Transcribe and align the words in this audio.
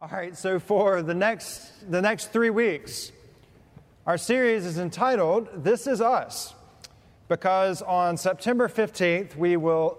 All 0.00 0.08
right, 0.12 0.36
so 0.36 0.60
for 0.60 1.02
the 1.02 1.12
next 1.12 1.90
the 1.90 2.00
next 2.00 2.26
3 2.26 2.50
weeks, 2.50 3.10
our 4.06 4.16
series 4.16 4.64
is 4.64 4.78
entitled 4.78 5.48
This 5.64 5.88
is 5.88 6.00
Us. 6.00 6.54
Because 7.26 7.82
on 7.82 8.16
September 8.16 8.68
15th, 8.68 9.34
we 9.34 9.56
will 9.56 9.98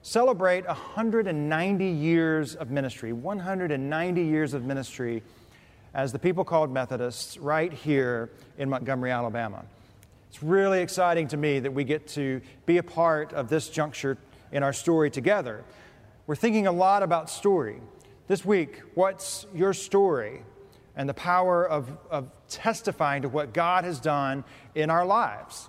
celebrate 0.00 0.66
190 0.66 1.84
years 1.84 2.54
of 2.54 2.70
ministry, 2.70 3.12
190 3.12 4.24
years 4.24 4.54
of 4.54 4.64
ministry 4.64 5.22
as 5.92 6.10
the 6.10 6.18
people 6.18 6.42
called 6.42 6.72
Methodists 6.72 7.36
right 7.36 7.70
here 7.70 8.30
in 8.56 8.70
Montgomery, 8.70 9.10
Alabama. 9.10 9.66
It's 10.30 10.42
really 10.42 10.80
exciting 10.80 11.28
to 11.28 11.36
me 11.36 11.58
that 11.58 11.70
we 11.70 11.84
get 11.84 12.08
to 12.08 12.40
be 12.64 12.78
a 12.78 12.82
part 12.82 13.34
of 13.34 13.50
this 13.50 13.68
juncture 13.68 14.16
in 14.52 14.62
our 14.62 14.72
story 14.72 15.10
together. 15.10 15.64
We're 16.26 16.34
thinking 16.34 16.66
a 16.66 16.72
lot 16.72 17.02
about 17.02 17.28
story. 17.28 17.82
This 18.26 18.42
week, 18.42 18.80
what's 18.94 19.46
your 19.54 19.74
story 19.74 20.44
and 20.96 21.06
the 21.06 21.12
power 21.12 21.68
of, 21.68 21.90
of 22.10 22.30
testifying 22.48 23.20
to 23.20 23.28
what 23.28 23.52
God 23.52 23.84
has 23.84 24.00
done 24.00 24.44
in 24.74 24.88
our 24.88 25.04
lives? 25.04 25.68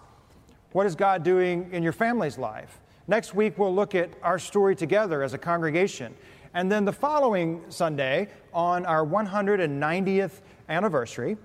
What 0.72 0.86
is 0.86 0.96
God 0.96 1.24
doing 1.24 1.68
in 1.74 1.84
your 1.84 1.92
family's 1.92 2.38
life? 2.38 2.80
Next 3.10 3.36
week, 3.36 3.58
we'll 3.58 3.76
look 3.76 3.94
at 3.94 4.10
our 4.24 4.40
story 4.40 4.74
together 4.74 5.22
as 5.22 5.34
a 5.34 5.38
congregation. 5.38 6.16
And 6.54 6.72
then 6.72 6.86
the 6.86 6.94
following 6.94 7.62
Sunday, 7.68 8.30
on 8.54 8.86
our 8.86 9.06
190th 9.06 10.40
anniversary, 10.70 11.36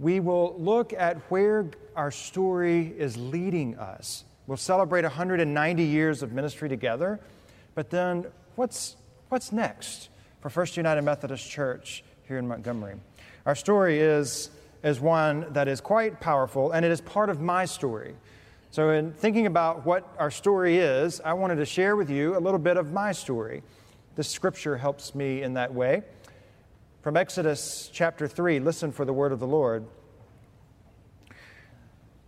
we 0.00 0.18
will 0.18 0.56
look 0.58 0.92
at 0.92 1.18
where 1.30 1.70
our 1.94 2.10
story 2.10 2.92
is 2.98 3.16
leading 3.16 3.78
us. 3.78 4.24
We'll 4.48 4.56
celebrate 4.56 5.02
190 5.02 5.84
years 5.84 6.24
of 6.24 6.32
ministry 6.32 6.68
together, 6.68 7.20
but 7.76 7.90
then 7.90 8.26
what's, 8.56 8.96
what's 9.28 9.52
next? 9.52 10.08
For 10.44 10.50
First 10.50 10.76
United 10.76 11.00
Methodist 11.00 11.50
Church 11.50 12.04
here 12.28 12.36
in 12.36 12.46
Montgomery. 12.46 12.96
Our 13.46 13.54
story 13.54 13.98
is, 13.98 14.50
is 14.82 15.00
one 15.00 15.50
that 15.54 15.68
is 15.68 15.80
quite 15.80 16.20
powerful, 16.20 16.72
and 16.72 16.84
it 16.84 16.92
is 16.92 17.00
part 17.00 17.30
of 17.30 17.40
my 17.40 17.64
story. 17.64 18.14
So, 18.70 18.90
in 18.90 19.14
thinking 19.14 19.46
about 19.46 19.86
what 19.86 20.06
our 20.18 20.30
story 20.30 20.76
is, 20.76 21.18
I 21.22 21.32
wanted 21.32 21.54
to 21.54 21.64
share 21.64 21.96
with 21.96 22.10
you 22.10 22.36
a 22.36 22.40
little 22.40 22.58
bit 22.58 22.76
of 22.76 22.92
my 22.92 23.10
story. 23.10 23.62
This 24.16 24.28
scripture 24.28 24.76
helps 24.76 25.14
me 25.14 25.40
in 25.40 25.54
that 25.54 25.72
way. 25.72 26.02
From 27.00 27.16
Exodus 27.16 27.88
chapter 27.90 28.28
3, 28.28 28.60
listen 28.60 28.92
for 28.92 29.06
the 29.06 29.14
word 29.14 29.32
of 29.32 29.40
the 29.40 29.46
Lord. 29.46 29.86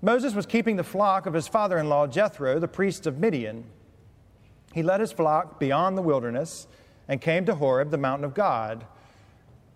Moses 0.00 0.34
was 0.34 0.46
keeping 0.46 0.76
the 0.76 0.84
flock 0.84 1.26
of 1.26 1.34
his 1.34 1.48
father 1.48 1.76
in 1.76 1.90
law, 1.90 2.06
Jethro, 2.06 2.58
the 2.58 2.66
priest 2.66 3.06
of 3.06 3.18
Midian. 3.18 3.64
He 4.72 4.82
led 4.82 5.00
his 5.00 5.12
flock 5.12 5.60
beyond 5.60 5.98
the 5.98 6.02
wilderness 6.02 6.66
and 7.08 7.20
came 7.20 7.44
to 7.46 7.54
Horeb, 7.54 7.90
the 7.90 7.98
mountain 7.98 8.24
of 8.24 8.34
God. 8.34 8.86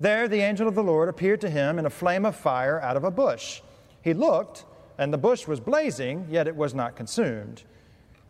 There 0.00 0.28
the 0.28 0.41
angel 0.41 0.67
of 0.67 0.75
the 0.75 0.83
Lord 0.83 1.09
appeared 1.09 1.41
to 1.42 1.50
him 1.50 1.78
in 1.78 1.86
a 1.86 1.91
flame 1.91 2.25
of 2.25 2.34
fire 2.34 2.81
out 2.81 2.97
of 2.97 3.05
a 3.05 3.11
bush. 3.11 3.61
He 4.03 4.14
looked, 4.14 4.64
and 4.98 5.12
the 5.12 5.19
bush 5.19 5.47
was 5.47 5.61
blazing, 5.61 6.27
yet 6.31 6.48
it 6.48 6.56
was 6.56 6.75
not 6.75 6.97
consumed. 6.97 7.62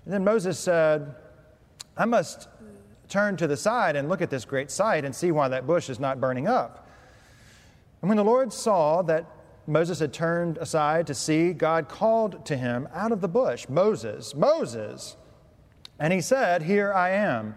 And 0.04 0.12
then 0.12 0.24
Moses 0.24 0.58
said, 0.58 1.14
I 1.96 2.04
must 2.04 2.48
turn 3.08 3.36
to 3.36 3.46
the 3.46 3.56
side 3.56 3.96
and 3.96 4.08
look 4.08 4.22
at 4.22 4.30
this 4.30 4.44
great 4.44 4.70
sight 4.70 5.04
and 5.04 5.14
see 5.14 5.32
why 5.32 5.48
that 5.48 5.66
bush 5.66 5.90
is 5.90 6.00
not 6.00 6.20
burning 6.20 6.48
up. 6.48 6.88
And 8.00 8.08
when 8.08 8.16
the 8.16 8.24
Lord 8.24 8.52
saw 8.52 9.02
that 9.02 9.26
Moses 9.66 9.98
had 9.98 10.12
turned 10.12 10.56
aside 10.58 11.06
to 11.08 11.14
see, 11.14 11.52
God 11.52 11.88
called 11.88 12.44
to 12.46 12.56
him 12.56 12.88
out 12.94 13.12
of 13.12 13.20
the 13.20 13.28
bush, 13.28 13.68
Moses, 13.68 14.34
Moses. 14.34 15.16
And 15.98 16.12
he 16.12 16.20
said, 16.20 16.62
Here 16.62 16.92
I 16.92 17.10
am. 17.10 17.56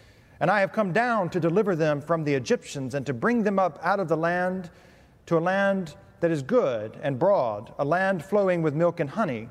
and 0.41 0.49
I 0.49 0.61
have 0.61 0.73
come 0.73 0.91
down 0.91 1.29
to 1.29 1.39
deliver 1.39 1.75
them 1.75 2.01
from 2.01 2.23
the 2.23 2.33
Egyptians 2.33 2.95
and 2.95 3.05
to 3.05 3.13
bring 3.13 3.43
them 3.43 3.59
up 3.59 3.79
out 3.83 3.99
of 3.99 4.07
the 4.07 4.17
land 4.17 4.71
to 5.27 5.37
a 5.37 5.39
land 5.39 5.95
that 6.19 6.31
is 6.31 6.41
good 6.41 6.99
and 7.03 7.19
broad, 7.19 7.71
a 7.77 7.85
land 7.85 8.25
flowing 8.25 8.63
with 8.63 8.73
milk 8.73 8.99
and 8.99 9.11
honey, 9.11 9.49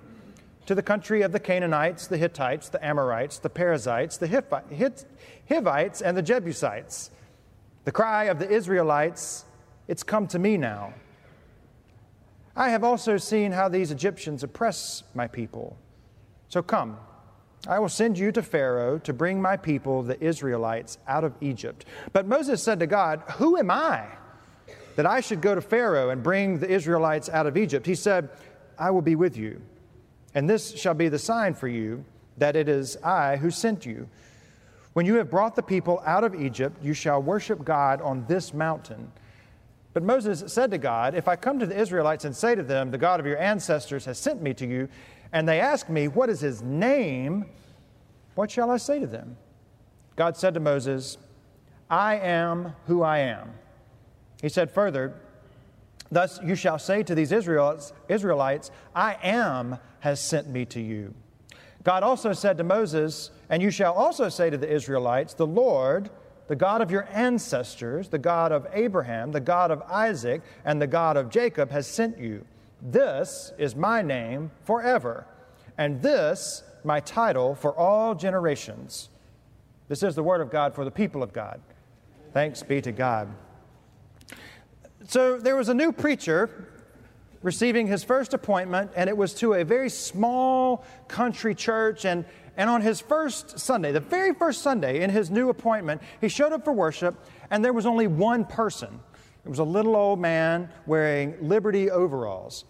to 0.67 0.75
the 0.75 0.83
country 0.83 1.23
of 1.23 1.31
the 1.31 1.39
Canaanites, 1.39 2.09
the 2.09 2.17
Hittites, 2.17 2.69
the 2.69 2.85
Amorites, 2.85 3.39
the 3.39 3.49
Perizzites, 3.49 4.17
the 4.17 4.27
Hivites, 5.49 6.03
and 6.03 6.17
the 6.17 6.23
Jebusites. 6.23 7.13
The 7.85 7.93
cry 7.93 8.25
of 8.25 8.41
the 8.41 8.51
Israelites, 8.51 9.45
It's 9.87 10.03
come 10.03 10.27
to 10.27 10.41
me 10.41 10.57
now. 10.57 10.93
I 12.57 12.71
have 12.71 12.83
also 12.83 13.17
seen 13.17 13.53
how 13.53 13.69
these 13.69 13.93
Egyptians 13.93 14.43
oppress 14.43 15.05
my 15.15 15.29
people. 15.29 15.79
So 16.49 16.63
come 16.63 16.99
I 17.69 17.79
will 17.79 17.89
send 17.89 18.19
you 18.19 18.33
to 18.33 18.43
Pharaoh 18.43 18.99
to 19.01 19.13
bring 19.13 19.41
my 19.41 19.57
people, 19.57 20.03
the 20.03 20.23
Israelites, 20.23 20.99
out 21.07 21.25
of 21.25 21.35
Egypt. 21.41 21.85
But 22.13 22.27
Moses 22.27 22.63
said 22.63 22.81
to 22.81 22.87
God, 22.87 23.23
Who 23.37 23.59
am 23.59 23.71
I 23.71 24.07
that 24.97 25.07
I 25.07 25.21
should 25.21 25.41
go 25.41 25.55
to 25.55 25.61
Pharaoh 25.61 26.11
and 26.11 26.23
bring 26.23 26.59
the 26.59 26.71
Israelites 26.71 27.29
out 27.29 27.47
of 27.47 27.57
Egypt? 27.57 27.87
He 27.87 27.95
said, 27.95 28.31
I 28.79 28.91
will 28.91 29.03
be 29.03 29.15
with 29.15 29.37
you, 29.37 29.61
and 30.35 30.49
this 30.49 30.75
shall 30.79 30.95
be 30.95 31.09
the 31.09 31.19
sign 31.19 31.53
for 31.53 31.69
you 31.69 32.05
that 32.39 32.57
it 32.57 32.69
is 32.69 32.97
I 32.99 33.37
who 33.37 33.51
sent 33.51 33.85
you. 33.85 34.09
When 34.95 35.07
you 35.07 35.15
have 35.17 35.31
brought 35.31 35.55
the 35.55 35.63
people 35.63 36.03
out 36.05 36.25
of 36.25 36.35
Egypt, 36.35 36.83
you 36.83 36.95
shall 36.95 37.23
worship 37.23 37.65
God 37.65 38.01
on 38.01 38.25
this 38.27 38.55
mountain. 38.55 39.13
But 39.93 40.03
Moses 40.03 40.53
said 40.53 40.71
to 40.71 40.79
God, 40.79 41.15
If 41.15 41.29
I 41.29 41.37
come 41.37 41.59
to 41.59 41.67
the 41.67 41.79
Israelites 41.79 42.25
and 42.25 42.35
say 42.35 42.55
to 42.55 42.63
them, 42.63 42.91
The 42.91 42.99
God 42.99 43.21
of 43.21 43.27
your 43.27 43.39
ancestors 43.39 44.05
has 44.07 44.19
sent 44.19 44.43
me 44.43 44.55
to 44.55 44.67
you, 44.67 44.89
and 45.33 45.49
they 45.49 45.61
ask 45.61 45.89
me, 45.89 46.09
What 46.09 46.29
is 46.31 46.41
his 46.41 46.63
name? 46.63 47.47
What 48.35 48.51
shall 48.51 48.71
I 48.71 48.77
say 48.77 48.99
to 48.99 49.07
them? 49.07 49.37
God 50.17 50.37
said 50.37 50.55
to 50.55 50.61
Moses, 50.61 51.19
I 51.89 52.17
am 52.17 52.75
who 52.87 53.03
I 53.03 53.19
am. 53.19 53.53
He 54.41 54.49
said 54.49 54.71
further, 54.71 55.15
Thus 56.11 56.41
you 56.43 56.55
shall 56.55 56.79
say 56.79 57.03
to 57.03 57.15
these 57.15 57.33
Israelites, 57.33 57.93
Israelites, 58.09 58.71
I 58.95 59.17
am 59.23 59.79
has 60.01 60.21
sent 60.21 60.49
me 60.49 60.65
to 60.67 60.81
you. 60.81 61.15
God 61.83 62.03
also 62.03 62.33
said 62.33 62.59
to 62.59 62.65
Moses, 62.65 63.31
And 63.49 63.63
you 63.63 63.71
shall 63.71 63.95
also 63.95 64.29
say 64.29 64.51
to 64.51 64.59
the 64.59 64.71
Israelites, 64.71 65.35
The 65.35 65.47
Lord, 65.47 66.11
the 66.49 66.57
God 66.57 66.81
of 66.81 66.91
your 66.91 67.09
ancestors, 67.13 68.09
the 68.09 68.19
God 68.19 68.53
of 68.53 68.67
Abraham, 68.73 69.33
the 69.33 69.41
God 69.41 69.71
of 69.71 69.83
Isaac, 69.83 70.43
and 70.65 70.83
the 70.83 70.87
God 70.87 71.17
of 71.17 71.31
Jacob, 71.31 71.71
has 71.71 71.87
sent 71.87 72.19
you. 72.19 72.45
This 72.83 73.53
is 73.59 73.77
my 73.77 74.03
name 74.03 74.51
forever, 74.65 75.27
and 75.77 76.01
this 76.01 76.63
my 76.83 77.01
title 77.01 77.55
for 77.55 77.75
all 77.77 78.15
generations. 78.15 79.11
This 79.89 80.03
is 80.03 80.15
the 80.15 80.23
word 80.23 80.41
of 80.41 80.51
God 80.51 80.75
for 80.75 80.85
the 80.85 80.91
people 80.91 81.23
of 81.23 81.33
God. 81.33 81.61
Thanks 82.33 82.63
be 82.63 82.81
to 82.81 82.93
God. 82.93 83.29
So 85.07 85.39
there 85.39 85.57
was 85.57 85.69
a 85.69 85.75
new 85.75 85.93
preacher 85.93 86.69
receiving 87.43 87.87
his 87.87 88.05
first 88.05 88.35
appointment, 88.35 88.93
and 88.95 89.09
it 89.09 89.17
was 89.17 89.35
to 89.35 89.55
a 89.55 89.65
very 89.65 89.89
small 89.89 90.85
country 91.09 91.55
church. 91.55 92.05
And, 92.05 92.25
and 92.57 92.71
on 92.71 92.83
his 92.83 93.01
first 93.01 93.59
Sunday, 93.59 93.93
the 93.93 94.01
very 94.01 94.35
first 94.35 94.63
Sunday 94.63 95.03
in 95.03 95.11
his 95.11 95.31
new 95.31 95.49
appointment, 95.49 96.03
he 96.21 96.29
showed 96.29 96.53
up 96.53 96.65
for 96.65 96.73
worship, 96.73 97.15
and 97.51 97.65
there 97.65 97.73
was 97.73 97.87
only 97.87 98.07
one 98.07 98.45
person. 98.45 99.01
It 99.45 99.49
was 99.49 99.59
a 99.59 99.65
little 99.65 99.97
old 99.97 100.19
man 100.19 100.69
wearing 100.87 101.37
Liberty 101.41 101.91
overalls. 101.91 102.65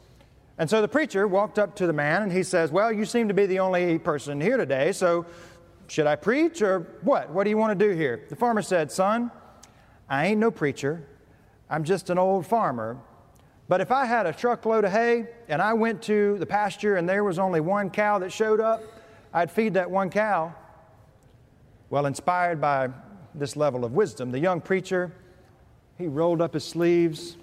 And 0.59 0.69
so 0.69 0.83
the 0.83 0.89
preacher 0.89 1.27
walked 1.27 1.59
up 1.59 1.75
to 1.77 1.87
the 1.87 1.93
man 1.93 2.23
and 2.23 2.31
he 2.31 2.43
says, 2.43 2.71
Well, 2.71 2.93
you 2.93 3.05
seem 3.05 3.29
to 3.29 3.35
be 3.35 3.47
the 3.47 3.61
only 3.61 3.99
person 3.99 4.41
here 4.41 4.57
today, 4.57 4.93
so 4.93 5.27
should 5.89 6.07
I 6.07 6.17
preach 6.17 6.63
or 6.63 6.87
what? 7.03 7.31
What 7.31 7.45
do 7.45 7.51
you 7.51 7.57
want 7.57 7.77
to 7.77 7.89
do 7.89 7.95
here? 7.95 8.27
The 8.29 8.37
farmer 8.37 8.63
said, 8.63 8.93
Son, 8.93 9.31
I 10.09 10.27
ain't 10.27 10.39
no 10.39 10.51
preacher. 10.51 11.07
I'm 11.69 11.83
just 11.83 12.11
an 12.11 12.19
old 12.19 12.47
farmer. 12.47 12.99
But 13.69 13.81
if 13.81 13.91
I 13.91 14.05
had 14.05 14.27
a 14.27 14.33
truckload 14.33 14.85
of 14.85 14.93
hay 14.93 15.29
and 15.49 15.63
I 15.63 15.73
went 15.75 16.03
to 16.03 16.37
the 16.39 16.47
pasture 16.47 16.97
and 16.97 17.09
there 17.09 17.25
was 17.25 17.39
only 17.39 17.61
one 17.61 17.89
cow 17.89 18.19
that 18.19 18.33
showed 18.33 18.61
up, 18.61 18.83
I'd 19.33 19.51
feed 19.51 19.75
that 19.75 19.91
one 19.91 20.11
cow. 20.11 20.55
Well, 21.89 22.07
inspired 22.07 22.61
by 22.61 22.91
this 23.35 23.57
level 23.57 23.85
of 23.85 23.93
wisdom, 23.93 24.31
the 24.31 24.39
young 24.39 24.61
preacher, 24.61 25.13
he 26.01 26.09
rolled 26.09 26.41
up 26.41 26.55
his 26.55 26.65
sleeves 26.65 27.37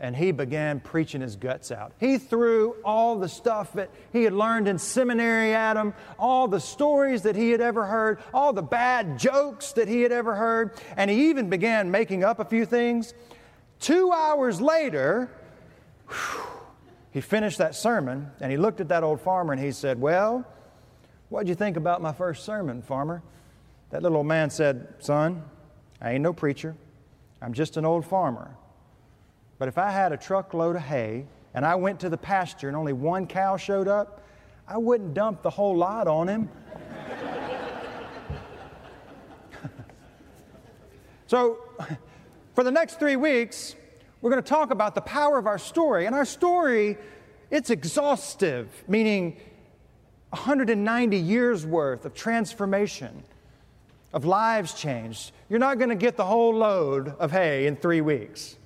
and 0.00 0.14
he 0.14 0.30
began 0.32 0.80
preaching 0.80 1.20
his 1.20 1.36
guts 1.36 1.72
out. 1.72 1.92
He 1.98 2.18
threw 2.18 2.76
all 2.84 3.18
the 3.18 3.28
stuff 3.28 3.72
that 3.72 3.90
he 4.12 4.24
had 4.24 4.32
learned 4.32 4.68
in 4.68 4.78
seminary 4.78 5.54
at 5.54 5.76
him, 5.76 5.94
all 6.18 6.46
the 6.46 6.60
stories 6.60 7.22
that 7.22 7.34
he 7.34 7.50
had 7.50 7.60
ever 7.60 7.84
heard, 7.84 8.20
all 8.32 8.52
the 8.52 8.62
bad 8.62 9.18
jokes 9.18 9.72
that 9.72 9.88
he 9.88 10.02
had 10.02 10.12
ever 10.12 10.34
heard, 10.34 10.72
and 10.96 11.10
he 11.10 11.30
even 11.30 11.50
began 11.50 11.90
making 11.90 12.22
up 12.22 12.38
a 12.38 12.44
few 12.44 12.64
things. 12.64 13.14
Two 13.80 14.12
hours 14.12 14.60
later, 14.60 15.30
whew, 16.08 16.42
he 17.10 17.20
finished 17.20 17.58
that 17.58 17.74
sermon 17.74 18.30
and 18.40 18.50
he 18.52 18.58
looked 18.58 18.80
at 18.80 18.88
that 18.88 19.02
old 19.02 19.20
farmer 19.20 19.52
and 19.52 19.62
he 19.62 19.72
said, 19.72 20.00
Well, 20.00 20.44
what'd 21.28 21.48
you 21.48 21.54
think 21.54 21.76
about 21.76 22.02
my 22.02 22.12
first 22.12 22.44
sermon, 22.44 22.82
farmer? 22.82 23.22
That 23.90 24.02
little 24.02 24.18
old 24.18 24.26
man 24.26 24.50
said, 24.50 24.94
Son, 25.00 25.42
I 26.00 26.12
ain't 26.12 26.22
no 26.22 26.32
preacher. 26.32 26.76
I'm 27.40 27.52
just 27.52 27.76
an 27.76 27.84
old 27.84 28.04
farmer. 28.04 28.56
But 29.58 29.68
if 29.68 29.78
I 29.78 29.90
had 29.90 30.12
a 30.12 30.16
truckload 30.16 30.76
of 30.76 30.82
hay 30.82 31.26
and 31.54 31.64
I 31.64 31.74
went 31.74 32.00
to 32.00 32.08
the 32.08 32.16
pasture 32.16 32.68
and 32.68 32.76
only 32.76 32.92
one 32.92 33.26
cow 33.26 33.56
showed 33.56 33.88
up, 33.88 34.22
I 34.66 34.76
wouldn't 34.78 35.14
dump 35.14 35.42
the 35.42 35.50
whole 35.50 35.76
lot 35.76 36.06
on 36.06 36.28
him. 36.28 36.48
so, 41.26 41.58
for 42.54 42.64
the 42.64 42.70
next 42.70 42.98
three 42.98 43.16
weeks, 43.16 43.74
we're 44.20 44.30
going 44.30 44.42
to 44.42 44.48
talk 44.48 44.70
about 44.70 44.94
the 44.94 45.00
power 45.00 45.38
of 45.38 45.46
our 45.46 45.58
story. 45.58 46.06
And 46.06 46.14
our 46.14 46.24
story, 46.24 46.98
it's 47.50 47.70
exhaustive, 47.70 48.68
meaning 48.88 49.38
190 50.30 51.16
years 51.16 51.64
worth 51.64 52.04
of 52.04 52.14
transformation, 52.14 53.22
of 54.12 54.24
lives 54.24 54.74
changed. 54.74 55.32
You're 55.48 55.58
not 55.58 55.78
going 55.78 55.90
to 55.90 55.96
get 55.96 56.16
the 56.16 56.24
whole 56.24 56.54
load 56.54 57.08
of 57.18 57.30
hay 57.32 57.66
in 57.66 57.76
three 57.76 58.00
weeks. 58.00 58.56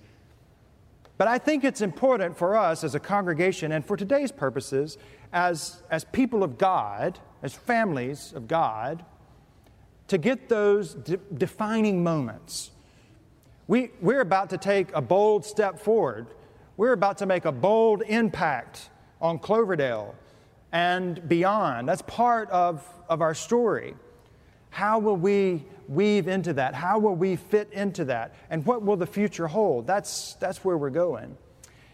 But 1.19 1.29
I 1.29 1.39
think 1.39 1.65
it's 1.65 1.81
important 1.81 2.37
for 2.37 2.57
us 2.57 2.85
as 2.85 2.95
a 2.95 3.01
congregation 3.01 3.73
and 3.73 3.85
for 3.85 3.97
today's 3.97 4.33
purposes, 4.33 4.99
as, 5.33 5.83
as 5.91 6.05
people 6.05 6.43
of 6.43 6.59
God, 6.59 7.19
as 7.43 7.55
families 7.55 8.33
of 8.35 8.49
God, 8.49 9.05
to 10.09 10.19
get 10.19 10.49
those 10.49 10.95
de- 10.95 11.19
defining 11.37 12.03
moments 12.03 12.73
we, 13.73 13.91
we're 14.01 14.21
about 14.21 14.51
to 14.51 14.59
take 14.59 14.93
a 14.93 15.01
bold 15.01 15.45
step 15.45 15.79
forward. 15.79 16.27
We're 16.77 16.93
about 16.93 17.19
to 17.19 17.27
make 17.27 17.45
a 17.45 17.53
bold 17.53 18.03
impact 18.03 18.91
on 19.21 19.39
Cloverdale 19.39 20.15
and 20.73 21.27
beyond. 21.29 21.89
That's 21.89 22.03
part 22.03 22.51
of, 22.51 22.87
of 23.09 23.21
our 23.21 23.35
story. 23.35 23.95
How 24.73 24.99
will 24.99 25.17
we 25.17 25.67
weave 25.87 26.29
into 26.29 26.55
that? 26.55 26.75
How 26.75 26.99
will 26.99 27.15
we 27.15 27.37
fit 27.37 27.71
into 27.73 28.07
that? 28.07 28.35
And 28.49 28.65
what 28.65 28.83
will 28.83 28.97
the 28.97 29.07
future 29.07 29.47
hold? 29.47 29.87
That's, 29.87 30.33
that's 30.41 30.65
where 30.65 30.79
we're 30.79 30.89
going. 30.89 31.37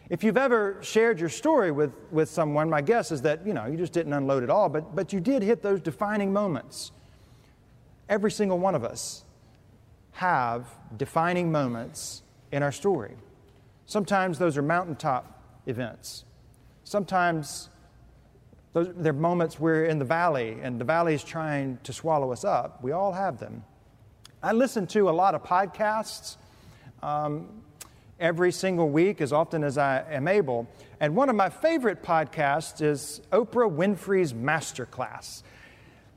If 0.09 0.23
you've 0.23 0.37
ever 0.37 0.79
shared 0.81 1.19
your 1.19 1.29
story 1.29 1.73
with, 1.73 1.91
with 2.13 2.31
someone, 2.31 2.71
my 2.71 2.81
guess 2.81 3.11
is 3.11 3.21
that 3.23 3.45
you 3.45 3.53
know 3.53 3.67
you 3.67 3.77
just 3.77 3.93
didn't 3.93 4.13
unload 4.13 4.45
it 4.45 4.49
all, 4.49 4.69
but, 4.69 4.95
but 4.95 5.13
you 5.13 5.19
did 5.19 5.43
hit 5.43 5.61
those 5.61 5.81
defining 5.81 6.33
moments. 6.33 6.93
Every 8.09 8.31
single 8.31 8.61
one 8.61 8.77
of 8.77 8.85
us 8.85 9.25
have 10.13 10.67
defining 10.97 11.51
moments 11.51 12.23
in 12.53 12.63
our 12.63 12.73
story. 12.73 13.17
Sometimes 13.87 14.39
those 14.39 14.57
are 14.57 14.63
mountaintop 14.63 15.43
events. 15.67 16.25
Sometimes 16.85 17.71
those, 18.73 18.93
they're 18.97 19.13
moments 19.13 19.59
we're 19.59 19.87
in 19.87 19.99
the 19.99 20.05
valley 20.05 20.59
and 20.63 20.81
the 20.81 20.85
valley 20.85 21.15
is 21.15 21.25
trying 21.25 21.79
to 21.85 21.93
swallow 21.93 22.33
us 22.33 22.45
up. 22.45 22.83
We 22.83 22.93
all 22.93 23.13
have 23.13 23.39
them. 23.39 23.65
I 24.43 24.53
listen 24.53 24.87
to 24.89 25.09
a 25.09 25.11
lot 25.11 25.35
of 25.35 25.43
podcasts 25.43 26.37
um, 27.03 27.49
every 28.21 28.53
single 28.53 28.89
week, 28.89 29.21
as 29.21 29.33
often 29.33 29.65
as 29.65 29.79
I 29.79 30.05
am 30.11 30.29
able. 30.29 30.69
And 31.01 31.17
one 31.17 31.29
of 31.29 31.37
my 31.37 31.49
favorite 31.49 32.03
podcasts 32.03 32.83
is 32.83 33.21
Oprah 33.33 33.71
Winfrey's 33.71 34.33
Masterclass, 34.33 35.43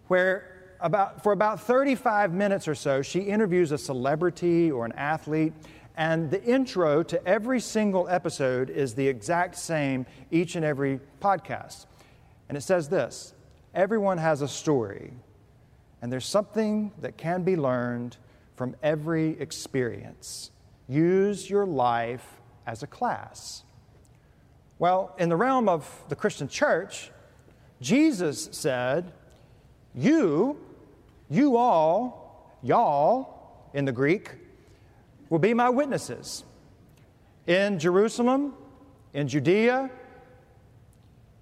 where 0.07 0.75
about, 0.79 1.23
for 1.23 1.31
about 1.31 1.61
35 1.61 2.33
minutes 2.33 2.67
or 2.67 2.75
so, 2.75 3.01
she 3.01 3.19
interviews 3.19 3.71
a 3.71 3.77
celebrity 3.77 4.71
or 4.71 4.85
an 4.85 4.93
athlete, 4.93 5.53
and 5.95 6.31
the 6.31 6.43
intro 6.43 7.03
to 7.03 7.27
every 7.27 7.59
single 7.59 8.07
episode 8.09 8.69
is 8.69 8.95
the 8.95 9.07
exact 9.07 9.55
same 9.55 10.05
each 10.31 10.55
and 10.55 10.65
every 10.65 10.99
podcast. 11.21 11.85
And 12.51 12.57
it 12.57 12.63
says 12.63 12.89
this 12.89 13.33
Everyone 13.73 14.17
has 14.17 14.41
a 14.41 14.47
story, 14.47 15.13
and 16.01 16.11
there's 16.11 16.25
something 16.25 16.91
that 16.99 17.15
can 17.15 17.43
be 17.43 17.55
learned 17.55 18.17
from 18.57 18.75
every 18.83 19.39
experience. 19.39 20.51
Use 20.89 21.49
your 21.49 21.65
life 21.65 22.41
as 22.67 22.83
a 22.83 22.87
class. 22.87 23.63
Well, 24.79 25.15
in 25.17 25.29
the 25.29 25.37
realm 25.37 25.69
of 25.69 26.03
the 26.09 26.15
Christian 26.17 26.49
church, 26.49 27.09
Jesus 27.79 28.49
said, 28.51 29.13
You 29.95 30.57
you 31.29 31.55
all, 31.55 32.57
y'all 32.61 33.69
in 33.73 33.85
the 33.85 33.93
Greek, 33.93 34.29
will 35.29 35.39
be 35.39 35.53
my 35.53 35.69
witnesses 35.69 36.43
in 37.47 37.79
Jerusalem, 37.79 38.55
in 39.13 39.29
Judea, 39.29 39.89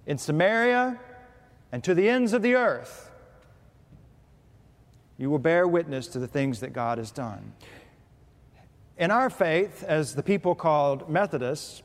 in 0.06 0.18
Samaria, 0.18 0.98
and 1.72 1.84
to 1.84 1.94
the 1.94 2.08
ends 2.08 2.32
of 2.32 2.42
the 2.42 2.54
earth. 2.54 3.10
You 5.18 5.30
will 5.30 5.38
bear 5.38 5.68
witness 5.68 6.06
to 6.08 6.18
the 6.18 6.26
things 6.26 6.60
that 6.60 6.72
God 6.72 6.98
has 6.98 7.10
done. 7.10 7.52
In 8.98 9.10
our 9.10 9.30
faith, 9.30 9.84
as 9.84 10.14
the 10.14 10.22
people 10.22 10.54
called 10.54 11.08
Methodists, 11.08 11.82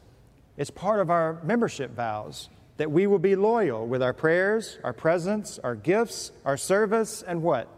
it's 0.58 0.70
part 0.70 1.00
of 1.00 1.10
our 1.10 1.42
membership 1.44 1.94
vows 1.96 2.50
that 2.78 2.92
we 2.92 3.08
will 3.08 3.20
be 3.20 3.36
loyal 3.36 3.88
with 3.88 4.02
our 4.02 4.14
prayers, 4.14 4.78
our 4.84 4.94
presence, 4.94 5.60
our 5.60 5.76
gifts, 5.76 6.32
our 6.44 6.58
service, 6.58 7.22
and 7.22 7.42
what? 7.42 7.70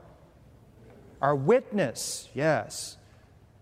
our 1.21 1.35
witness, 1.35 2.29
yes. 2.33 2.97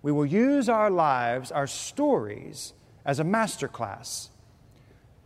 We 0.02 0.12
will 0.12 0.26
use 0.26 0.70
our 0.70 0.90
lives, 0.90 1.52
our 1.52 1.68
stories, 1.68 2.74
as 3.06 3.20
a 3.20 3.24
master 3.24 3.68
class 3.68 4.30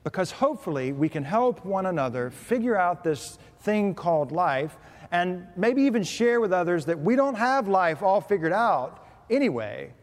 because 0.09 0.31
hopefully 0.31 0.91
we 0.91 1.07
can 1.07 1.23
help 1.23 1.63
one 1.63 1.85
another 1.85 2.31
figure 2.31 2.75
out 2.75 3.03
this 3.03 3.37
thing 3.59 3.93
called 3.93 4.31
life 4.31 4.75
and 5.11 5.45
maybe 5.55 5.83
even 5.83 6.01
share 6.01 6.41
with 6.41 6.51
others 6.51 6.85
that 6.85 6.99
we 6.99 7.15
don't 7.15 7.35
have 7.35 7.67
life 7.67 8.01
all 8.01 8.19
figured 8.19 8.51
out 8.51 9.05
anyway, 9.29 9.93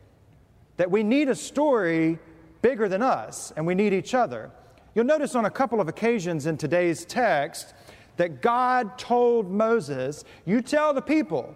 that 0.76 0.88
we 0.88 1.02
need 1.02 1.28
a 1.28 1.34
story 1.34 2.20
bigger 2.62 2.88
than 2.88 3.02
us 3.02 3.52
and 3.56 3.66
we 3.66 3.74
need 3.74 3.92
each 3.92 4.14
other. 4.14 4.48
You'll 4.94 5.06
notice 5.06 5.34
on 5.34 5.44
a 5.44 5.50
couple 5.50 5.80
of 5.80 5.88
occasions 5.88 6.46
in 6.46 6.56
today's 6.56 7.04
text 7.04 7.74
that 8.16 8.40
God 8.40 8.98
told 8.98 9.50
Moses, 9.50 10.22
You 10.44 10.62
tell 10.62 10.94
the 10.94 11.02
people, 11.02 11.52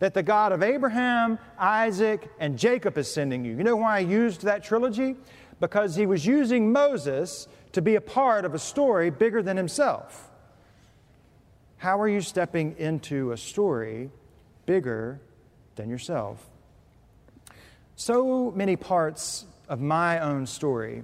that 0.00 0.12
the 0.12 0.24
God 0.24 0.50
of 0.50 0.64
Abraham, 0.64 1.38
Isaac, 1.56 2.28
and 2.40 2.58
Jacob 2.58 2.98
is 2.98 3.08
sending 3.08 3.44
you. 3.44 3.56
You 3.56 3.62
know 3.62 3.76
why 3.76 3.98
I 3.98 4.00
used 4.00 4.42
that 4.42 4.64
trilogy? 4.64 5.14
Because 5.60 5.94
he 5.94 6.06
was 6.06 6.26
using 6.26 6.72
Moses 6.72 7.46
to 7.72 7.82
be 7.82 7.94
a 7.94 8.00
part 8.00 8.44
of 8.44 8.54
a 8.54 8.58
story 8.58 9.10
bigger 9.10 9.42
than 9.42 9.56
himself. 9.56 10.30
How 11.78 12.00
are 12.00 12.08
you 12.08 12.20
stepping 12.20 12.76
into 12.78 13.32
a 13.32 13.36
story 13.36 14.10
bigger 14.66 15.20
than 15.74 15.90
yourself? 15.90 16.48
So 17.96 18.52
many 18.52 18.76
parts 18.76 19.46
of 19.68 19.80
my 19.80 20.20
own 20.20 20.46
story 20.46 21.02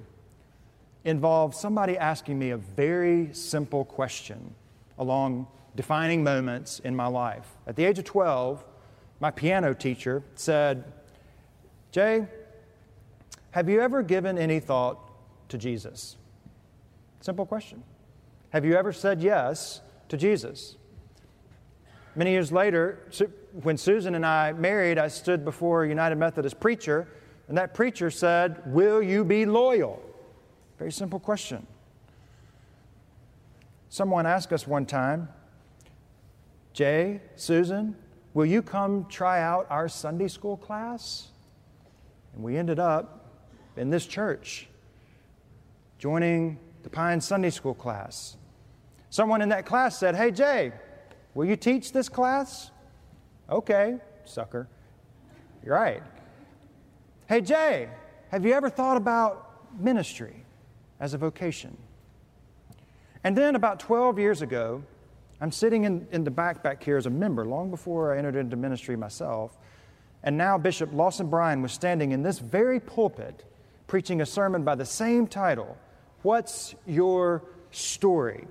involve 1.04 1.54
somebody 1.54 1.96
asking 1.96 2.38
me 2.38 2.50
a 2.50 2.56
very 2.56 3.32
simple 3.32 3.84
question 3.84 4.54
along 4.98 5.46
defining 5.74 6.22
moments 6.22 6.80
in 6.80 6.94
my 6.94 7.06
life. 7.06 7.46
At 7.66 7.76
the 7.76 7.84
age 7.84 7.98
of 7.98 8.04
12, 8.04 8.64
my 9.20 9.30
piano 9.30 9.74
teacher 9.74 10.22
said, 10.34 10.84
Jay, 11.92 12.26
have 13.52 13.68
you 13.68 13.80
ever 13.80 14.02
given 14.02 14.36
any 14.38 14.60
thought 14.60 14.98
to 15.48 15.58
Jesus? 15.58 16.16
Simple 17.20 17.46
question. 17.46 17.82
Have 18.50 18.64
you 18.64 18.74
ever 18.74 18.92
said 18.92 19.20
yes 19.20 19.80
to 20.08 20.16
Jesus? 20.16 20.76
Many 22.14 22.32
years 22.32 22.50
later, 22.50 23.08
when 23.62 23.76
Susan 23.76 24.14
and 24.14 24.24
I 24.24 24.52
married, 24.52 24.98
I 24.98 25.08
stood 25.08 25.44
before 25.44 25.84
a 25.84 25.88
United 25.88 26.16
Methodist 26.16 26.58
preacher, 26.58 27.06
and 27.48 27.56
that 27.56 27.74
preacher 27.74 28.10
said, 28.10 28.60
Will 28.66 29.02
you 29.02 29.24
be 29.24 29.46
loyal? 29.46 30.02
Very 30.78 30.92
simple 30.92 31.20
question. 31.20 31.66
Someone 33.88 34.26
asked 34.26 34.52
us 34.52 34.66
one 34.66 34.86
time, 34.86 35.28
Jay, 36.72 37.20
Susan, 37.36 37.96
Will 38.34 38.46
you 38.46 38.62
come 38.62 39.06
try 39.08 39.42
out 39.42 39.66
our 39.70 39.88
Sunday 39.88 40.28
school 40.28 40.56
class? 40.56 41.28
And 42.34 42.42
we 42.42 42.56
ended 42.56 42.78
up 42.78 43.32
in 43.76 43.90
this 43.90 44.06
church, 44.06 44.68
joining 45.98 46.58
the 46.82 46.90
Pine 46.90 47.20
Sunday 47.20 47.50
School 47.50 47.74
class. 47.74 48.36
Someone 49.10 49.42
in 49.42 49.48
that 49.50 49.66
class 49.66 49.98
said, 49.98 50.14
Hey, 50.14 50.30
Jay, 50.30 50.72
will 51.34 51.46
you 51.46 51.56
teach 51.56 51.92
this 51.92 52.08
class? 52.08 52.70
Okay, 53.50 53.96
sucker. 54.24 54.68
You're 55.64 55.74
right. 55.74 56.02
Hey, 57.26 57.40
Jay, 57.40 57.88
have 58.30 58.44
you 58.44 58.52
ever 58.52 58.70
thought 58.70 58.96
about 58.96 59.80
ministry 59.80 60.44
as 61.00 61.14
a 61.14 61.18
vocation? 61.18 61.76
And 63.24 63.36
then 63.36 63.54
about 63.54 63.80
12 63.80 64.18
years 64.18 64.42
ago, 64.42 64.82
I'm 65.40 65.52
sitting 65.52 65.84
in, 65.84 66.06
in 66.12 66.24
the 66.24 66.30
back 66.30 66.62
back 66.62 66.82
here 66.82 66.96
as 66.96 67.06
a 67.06 67.10
member 67.10 67.44
long 67.44 67.70
before 67.70 68.14
I 68.14 68.18
entered 68.18 68.36
into 68.36 68.56
ministry 68.56 68.96
myself. 68.96 69.56
And 70.22 70.36
now 70.36 70.58
Bishop 70.58 70.92
Lawson 70.92 71.28
Bryan 71.28 71.62
was 71.62 71.72
standing 71.72 72.12
in 72.12 72.22
this 72.22 72.38
very 72.38 72.80
pulpit 72.80 73.44
preaching 73.86 74.20
a 74.20 74.26
sermon 74.26 74.64
by 74.64 74.74
the 74.74 74.84
same 74.84 75.26
title 75.26 75.76
What's 76.22 76.74
Your 76.86 77.44
Story? 77.70 78.46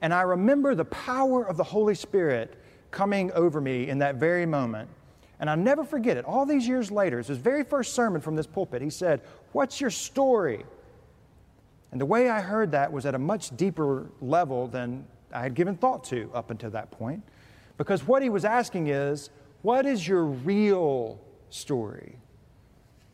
And 0.00 0.14
I 0.14 0.22
remember 0.22 0.74
the 0.74 0.84
power 0.84 1.44
of 1.44 1.56
the 1.56 1.64
Holy 1.64 1.94
Spirit 1.94 2.54
coming 2.90 3.32
over 3.32 3.60
me 3.60 3.88
in 3.88 3.98
that 3.98 4.16
very 4.16 4.46
moment. 4.46 4.88
And 5.40 5.48
I'll 5.48 5.56
never 5.56 5.84
forget 5.84 6.16
it. 6.16 6.24
All 6.24 6.46
these 6.46 6.66
years 6.66 6.90
later, 6.90 7.18
it's 7.18 7.28
his 7.28 7.38
very 7.38 7.64
first 7.64 7.94
sermon 7.94 8.20
from 8.20 8.36
this 8.36 8.46
pulpit. 8.46 8.82
He 8.82 8.90
said, 8.90 9.20
What's 9.52 9.80
your 9.80 9.90
story? 9.90 10.64
And 11.90 12.00
the 12.00 12.06
way 12.06 12.28
I 12.28 12.40
heard 12.40 12.72
that 12.72 12.92
was 12.92 13.06
at 13.06 13.14
a 13.14 13.18
much 13.18 13.56
deeper 13.56 14.06
level 14.20 14.68
than 14.68 15.06
I 15.32 15.40
had 15.42 15.54
given 15.54 15.76
thought 15.76 16.04
to 16.04 16.30
up 16.34 16.50
until 16.50 16.70
that 16.70 16.90
point. 16.90 17.22
Because 17.76 18.06
what 18.06 18.22
he 18.22 18.28
was 18.28 18.44
asking 18.44 18.88
is, 18.88 19.30
What 19.62 19.86
is 19.86 20.06
your 20.06 20.24
real 20.24 21.20
story? 21.50 22.16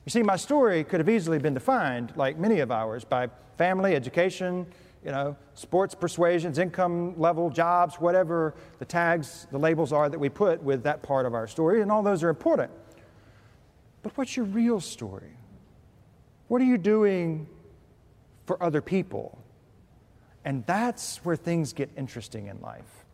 You 0.05 0.11
see, 0.11 0.23
my 0.23 0.37
story 0.37 0.85
could 0.85 1.01
have 1.01 1.09
easily 1.09 1.39
been 1.39 1.55
defined, 1.55 2.13
like 2.17 2.39
many 2.39 2.61
of 2.61 2.71
ours, 2.71 3.05
by 3.05 3.29
family, 3.57 3.95
education, 3.95 4.67
you 5.03 5.11
know, 5.11 5.37
sports 5.55 5.95
persuasions, 5.95 6.59
income 6.59 7.19
level, 7.19 7.51
jobs, 7.51 7.97
whatever 7.97 8.55
the 8.79 8.85
tags, 8.85 9.47
the 9.51 9.59
labels 9.59 9.93
are 9.93 10.09
that 10.09 10.19
we 10.19 10.29
put 10.29 10.63
with 10.63 10.83
that 10.83 11.03
part 11.03 11.25
of 11.25 11.35
our 11.35 11.47
story, 11.47 11.81
and 11.81 11.91
all 11.91 12.03
those 12.03 12.23
are 12.23 12.29
important. 12.29 12.71
But 14.03 14.17
what's 14.17 14.37
your 14.37 14.47
real 14.47 14.81
story? 14.81 15.37
What 16.49 16.61
are 16.61 16.67
you 16.67 16.79
doing 16.79 17.47
for 18.45 18.63
other 18.63 18.83
people? 18.83 19.39
And 20.45 20.67
that's 20.67 21.25
where 21.25 21.37
things 21.37 21.73
get 21.73 21.91
interesting 21.97 22.49
in 22.49 22.61
life. 22.61 23.05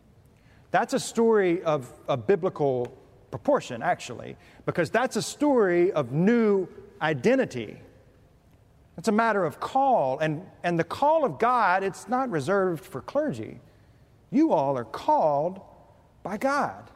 That's 0.71 0.93
a 0.93 0.99
story 0.99 1.63
of 1.63 1.91
a 2.09 2.17
biblical 2.17 2.97
proportion, 3.31 3.81
actually, 3.81 4.35
because 4.65 4.89
that's 4.89 5.15
a 5.15 5.21
story 5.21 5.91
of 5.91 6.11
new 6.11 6.67
identity. 7.01 7.77
It's 8.97 9.07
a 9.07 9.11
matter 9.13 9.45
of 9.45 9.59
call, 9.59 10.19
and, 10.19 10.45
and 10.63 10.77
the 10.77 10.83
call 10.83 11.25
of 11.25 11.39
God, 11.39 11.83
it's 11.83 12.07
not 12.07 12.29
reserved 12.29 12.85
for 12.85 13.01
clergy. 13.01 13.59
You 14.29 14.51
all 14.51 14.77
are 14.77 14.85
called 14.85 15.61
by 16.23 16.37
God. 16.37 16.91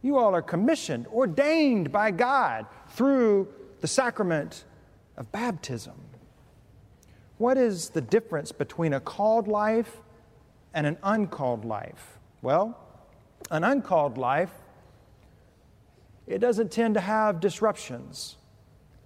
You 0.00 0.16
all 0.16 0.34
are 0.34 0.42
commissioned, 0.42 1.06
ordained 1.08 1.90
by 1.90 2.10
God 2.12 2.66
through 2.90 3.48
the 3.80 3.86
sacrament 3.86 4.64
of 5.16 5.30
baptism. 5.32 5.94
What 7.38 7.58
is 7.58 7.90
the 7.90 8.00
difference 8.00 8.52
between 8.52 8.92
a 8.92 9.00
called 9.00 9.48
life 9.48 9.98
and 10.72 10.86
an 10.86 10.98
uncalled 11.02 11.64
life? 11.64 12.18
Well, 12.42 12.78
an 13.50 13.64
uncalled 13.64 14.18
life, 14.18 14.52
it 16.26 16.38
doesn't 16.38 16.70
tend 16.70 16.94
to 16.94 17.00
have 17.00 17.40
disruptions 17.40 18.36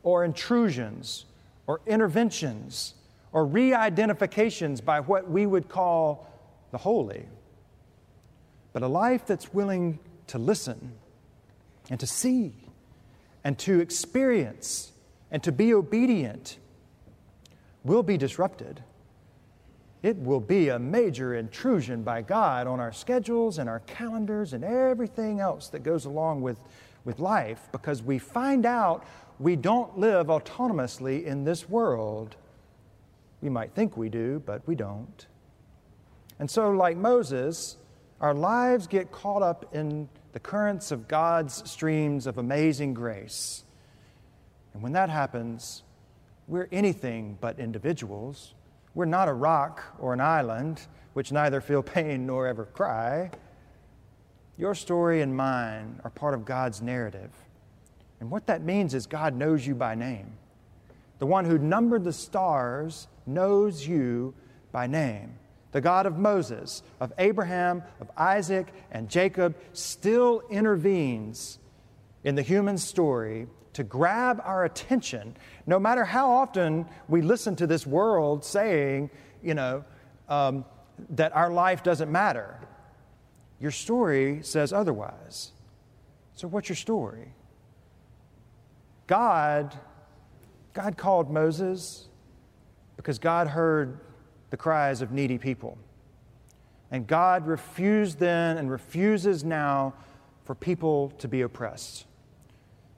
or 0.02 0.24
intrusions 0.24 1.24
or 1.66 1.80
interventions 1.86 2.94
or 3.32 3.44
re 3.44 3.74
identifications 3.74 4.80
by 4.80 5.00
what 5.00 5.30
we 5.30 5.46
would 5.46 5.68
call 5.68 6.26
the 6.70 6.78
holy. 6.78 7.26
But 8.72 8.82
a 8.82 8.88
life 8.88 9.26
that's 9.26 9.52
willing 9.52 9.98
to 10.28 10.38
listen 10.38 10.92
and 11.90 11.98
to 12.00 12.06
see 12.06 12.54
and 13.44 13.58
to 13.58 13.80
experience 13.80 14.92
and 15.30 15.42
to 15.42 15.52
be 15.52 15.74
obedient 15.74 16.58
will 17.84 18.02
be 18.02 18.16
disrupted. 18.16 18.82
It 20.02 20.16
will 20.16 20.40
be 20.40 20.68
a 20.68 20.78
major 20.78 21.34
intrusion 21.34 22.02
by 22.02 22.22
God 22.22 22.66
on 22.66 22.78
our 22.78 22.92
schedules 22.92 23.58
and 23.58 23.68
our 23.68 23.80
calendars 23.80 24.52
and 24.52 24.62
everything 24.62 25.40
else 25.40 25.68
that 25.68 25.82
goes 25.82 26.04
along 26.04 26.42
with, 26.42 26.58
with 27.08 27.18
life 27.18 27.70
because 27.72 28.02
we 28.02 28.18
find 28.18 28.66
out 28.66 29.02
we 29.38 29.56
don't 29.56 29.98
live 29.98 30.26
autonomously 30.26 31.24
in 31.24 31.42
this 31.42 31.66
world. 31.66 32.36
We 33.40 33.48
might 33.48 33.72
think 33.72 33.96
we 33.96 34.10
do, 34.10 34.42
but 34.44 34.60
we 34.68 34.74
don't. 34.74 35.26
And 36.38 36.50
so, 36.50 36.70
like 36.70 36.98
Moses, 36.98 37.78
our 38.20 38.34
lives 38.34 38.86
get 38.86 39.10
caught 39.10 39.42
up 39.42 39.74
in 39.74 40.06
the 40.32 40.38
currents 40.38 40.90
of 40.90 41.08
God's 41.08 41.68
streams 41.68 42.26
of 42.26 42.36
amazing 42.36 42.92
grace. 42.92 43.64
And 44.74 44.82
when 44.82 44.92
that 44.92 45.08
happens, 45.08 45.84
we're 46.46 46.68
anything 46.70 47.38
but 47.40 47.58
individuals. 47.58 48.52
We're 48.94 49.06
not 49.06 49.28
a 49.28 49.32
rock 49.32 49.82
or 49.98 50.12
an 50.12 50.20
island 50.20 50.86
which 51.14 51.32
neither 51.32 51.62
feel 51.62 51.82
pain 51.82 52.26
nor 52.26 52.46
ever 52.46 52.66
cry. 52.66 53.30
Your 54.58 54.74
story 54.74 55.22
and 55.22 55.36
mine 55.36 56.00
are 56.02 56.10
part 56.10 56.34
of 56.34 56.44
God's 56.44 56.82
narrative. 56.82 57.30
And 58.20 58.28
what 58.28 58.48
that 58.48 58.62
means 58.62 58.92
is 58.92 59.06
God 59.06 59.34
knows 59.34 59.64
you 59.64 59.76
by 59.76 59.94
name. 59.94 60.32
The 61.20 61.26
one 61.26 61.44
who 61.44 61.58
numbered 61.58 62.02
the 62.02 62.12
stars 62.12 63.06
knows 63.24 63.86
you 63.86 64.34
by 64.72 64.88
name. 64.88 65.34
The 65.70 65.80
God 65.80 66.06
of 66.06 66.18
Moses, 66.18 66.82
of 66.98 67.12
Abraham, 67.18 67.84
of 68.00 68.10
Isaac, 68.16 68.66
and 68.90 69.08
Jacob 69.08 69.54
still 69.72 70.42
intervenes 70.50 71.58
in 72.24 72.34
the 72.34 72.42
human 72.42 72.78
story 72.78 73.46
to 73.74 73.84
grab 73.84 74.42
our 74.44 74.64
attention, 74.64 75.36
no 75.66 75.78
matter 75.78 76.04
how 76.04 76.30
often 76.30 76.86
we 77.06 77.22
listen 77.22 77.54
to 77.56 77.66
this 77.66 77.86
world 77.86 78.44
saying, 78.44 79.08
you 79.40 79.54
know, 79.54 79.84
um, 80.28 80.64
that 81.10 81.36
our 81.36 81.50
life 81.52 81.84
doesn't 81.84 82.10
matter. 82.10 82.58
Your 83.60 83.70
story 83.70 84.40
says 84.42 84.72
otherwise. 84.72 85.52
So, 86.34 86.46
what's 86.46 86.68
your 86.68 86.76
story? 86.76 87.32
God, 89.06 89.76
God 90.74 90.96
called 90.96 91.30
Moses 91.30 92.08
because 92.96 93.18
God 93.18 93.48
heard 93.48 94.00
the 94.50 94.56
cries 94.56 95.02
of 95.02 95.10
needy 95.10 95.38
people. 95.38 95.78
And 96.90 97.06
God 97.06 97.46
refused 97.46 98.18
then 98.18 98.58
and 98.58 98.70
refuses 98.70 99.44
now 99.44 99.94
for 100.44 100.54
people 100.54 101.10
to 101.18 101.28
be 101.28 101.42
oppressed. 101.42 102.06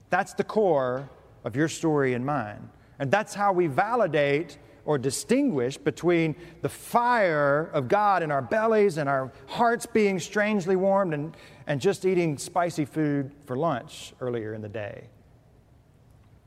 That's 0.09 0.33
the 0.33 0.43
core 0.43 1.09
of 1.43 1.55
your 1.55 1.67
story 1.67 2.13
and 2.13 2.25
mine. 2.25 2.69
And 2.99 3.09
that's 3.09 3.33
how 3.33 3.51
we 3.51 3.67
validate 3.67 4.57
or 4.85 4.97
distinguish 4.97 5.77
between 5.77 6.35
the 6.61 6.69
fire 6.69 7.69
of 7.73 7.87
God 7.87 8.23
in 8.23 8.31
our 8.31 8.41
bellies 8.41 8.97
and 8.97 9.07
our 9.07 9.31
hearts 9.47 9.85
being 9.85 10.19
strangely 10.19 10.75
warmed 10.75 11.13
and, 11.13 11.35
and 11.67 11.79
just 11.79 12.05
eating 12.05 12.37
spicy 12.37 12.85
food 12.85 13.31
for 13.45 13.55
lunch 13.55 14.13
earlier 14.19 14.53
in 14.53 14.61
the 14.61 14.69
day. 14.69 15.05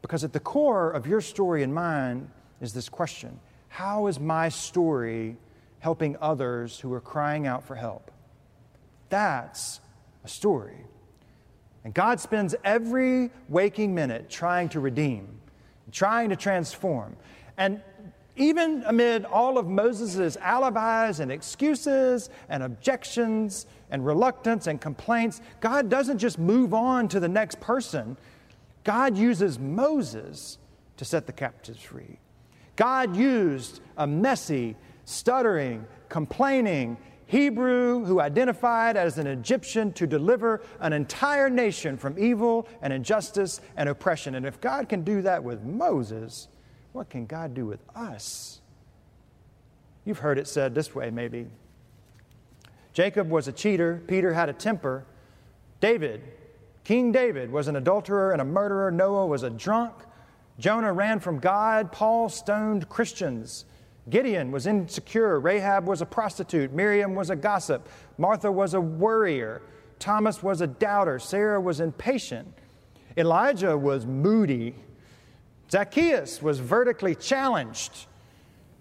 Because 0.02 0.24
at 0.24 0.32
the 0.32 0.40
core 0.40 0.90
of 0.90 1.06
your 1.06 1.20
story 1.20 1.62
and 1.62 1.74
mine 1.74 2.30
is 2.60 2.72
this 2.72 2.88
question 2.88 3.40
How 3.68 4.06
is 4.06 4.20
my 4.20 4.48
story 4.48 5.36
helping 5.78 6.16
others 6.20 6.80
who 6.80 6.92
are 6.92 7.00
crying 7.00 7.46
out 7.46 7.64
for 7.64 7.74
help? 7.74 8.10
That's 9.08 9.80
a 10.24 10.28
story. 10.28 10.86
And 11.84 11.92
God 11.92 12.18
spends 12.18 12.54
every 12.64 13.30
waking 13.48 13.94
minute 13.94 14.30
trying 14.30 14.70
to 14.70 14.80
redeem, 14.80 15.28
trying 15.92 16.30
to 16.30 16.36
transform. 16.36 17.16
And 17.56 17.82
even 18.36 18.82
amid 18.86 19.24
all 19.24 19.58
of 19.58 19.68
Moses' 19.68 20.36
alibis 20.40 21.20
and 21.20 21.30
excuses 21.30 22.30
and 22.48 22.62
objections 22.62 23.66
and 23.90 24.04
reluctance 24.04 24.66
and 24.66 24.80
complaints, 24.80 25.40
God 25.60 25.88
doesn't 25.88 26.18
just 26.18 26.38
move 26.38 26.74
on 26.74 27.08
to 27.08 27.20
the 27.20 27.28
next 27.28 27.60
person. 27.60 28.16
God 28.82 29.16
uses 29.16 29.58
Moses 29.58 30.58
to 30.96 31.04
set 31.04 31.26
the 31.26 31.32
captives 31.32 31.80
free. 31.80 32.18
God 32.76 33.16
used 33.16 33.80
a 33.96 34.06
messy, 34.06 34.76
stuttering, 35.04 35.86
complaining 36.08 36.96
Hebrew 37.26 38.04
who 38.04 38.20
identified 38.20 38.96
as 38.96 39.18
an 39.18 39.26
Egyptian 39.26 39.92
to 39.94 40.06
deliver 40.06 40.62
an 40.80 40.92
entire 40.92 41.48
nation 41.48 41.96
from 41.96 42.18
evil 42.18 42.68
and 42.82 42.92
injustice 42.92 43.60
and 43.76 43.88
oppression. 43.88 44.34
And 44.34 44.44
if 44.44 44.60
God 44.60 44.88
can 44.88 45.02
do 45.02 45.22
that 45.22 45.42
with 45.42 45.62
Moses, 45.62 46.48
what 46.94 47.10
can 47.10 47.26
God 47.26 47.52
do 47.52 47.66
with 47.66 47.80
us? 47.94 48.62
You've 50.06 50.20
heard 50.20 50.38
it 50.38 50.48
said 50.48 50.74
this 50.74 50.94
way, 50.94 51.10
maybe. 51.10 51.48
Jacob 52.94 53.28
was 53.28 53.48
a 53.48 53.52
cheater, 53.52 54.02
Peter 54.06 54.32
had 54.32 54.48
a 54.48 54.54
temper, 54.54 55.04
David 55.80 56.22
King 56.84 57.12
David 57.12 57.50
was 57.50 57.66
an 57.66 57.76
adulterer 57.76 58.32
and 58.32 58.42
a 58.42 58.44
murderer. 58.44 58.90
Noah 58.90 59.26
was 59.26 59.42
a 59.42 59.50
drunk. 59.50 59.94
Jonah 60.58 60.92
ran 60.92 61.18
from 61.18 61.38
God. 61.38 61.90
Paul 61.90 62.28
stoned 62.28 62.88
Christians. 62.90 63.64
Gideon 64.10 64.52
was 64.52 64.66
insecure. 64.66 65.40
Rahab 65.40 65.86
was 65.86 66.02
a 66.02 66.06
prostitute. 66.06 66.72
Miriam 66.72 67.14
was 67.14 67.30
a 67.30 67.36
gossip. 67.36 67.88
Martha 68.18 68.52
was 68.52 68.74
a 68.74 68.80
worrier. 68.80 69.62
Thomas 69.98 70.42
was 70.42 70.60
a 70.60 70.66
doubter. 70.66 71.18
Sarah 71.18 71.60
was 71.60 71.80
impatient. 71.80 72.52
Elijah 73.16 73.78
was 73.78 74.04
moody. 74.04 74.74
Zacchaeus 75.74 76.40
was 76.40 76.60
vertically 76.60 77.16
challenged. 77.16 78.06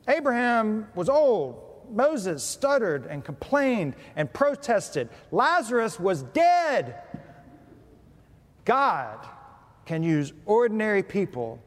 Abraham 0.08 0.88
was 0.94 1.10
old. 1.10 1.60
Moses 1.90 2.44
stuttered 2.44 3.08
and 3.08 3.26
complained 3.26 3.96
and 4.16 4.32
protested. 4.32 5.10
Lazarus 5.32 6.00
was 6.00 6.22
dead. 6.22 7.02
God 8.64 9.18
can 9.88 10.04
use 10.04 10.34
ordinary 10.46 11.02
people 11.02 11.60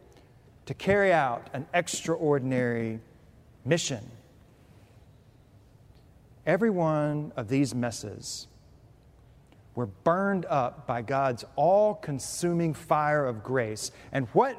to 0.66 0.74
carry 0.74 1.12
out 1.12 1.50
an 1.52 1.66
extraordinary 1.74 3.00
mission. 3.64 4.08
Every 6.46 6.70
one 6.70 7.32
of 7.34 7.48
these 7.48 7.74
messes 7.74 8.46
were 9.74 9.86
burned 9.86 10.46
up 10.46 10.86
by 10.86 11.02
God's 11.02 11.44
all 11.56 11.94
consuming 11.94 12.74
fire 12.74 13.26
of 13.26 13.42
grace. 13.42 13.90
And 14.12 14.28
what 14.28 14.56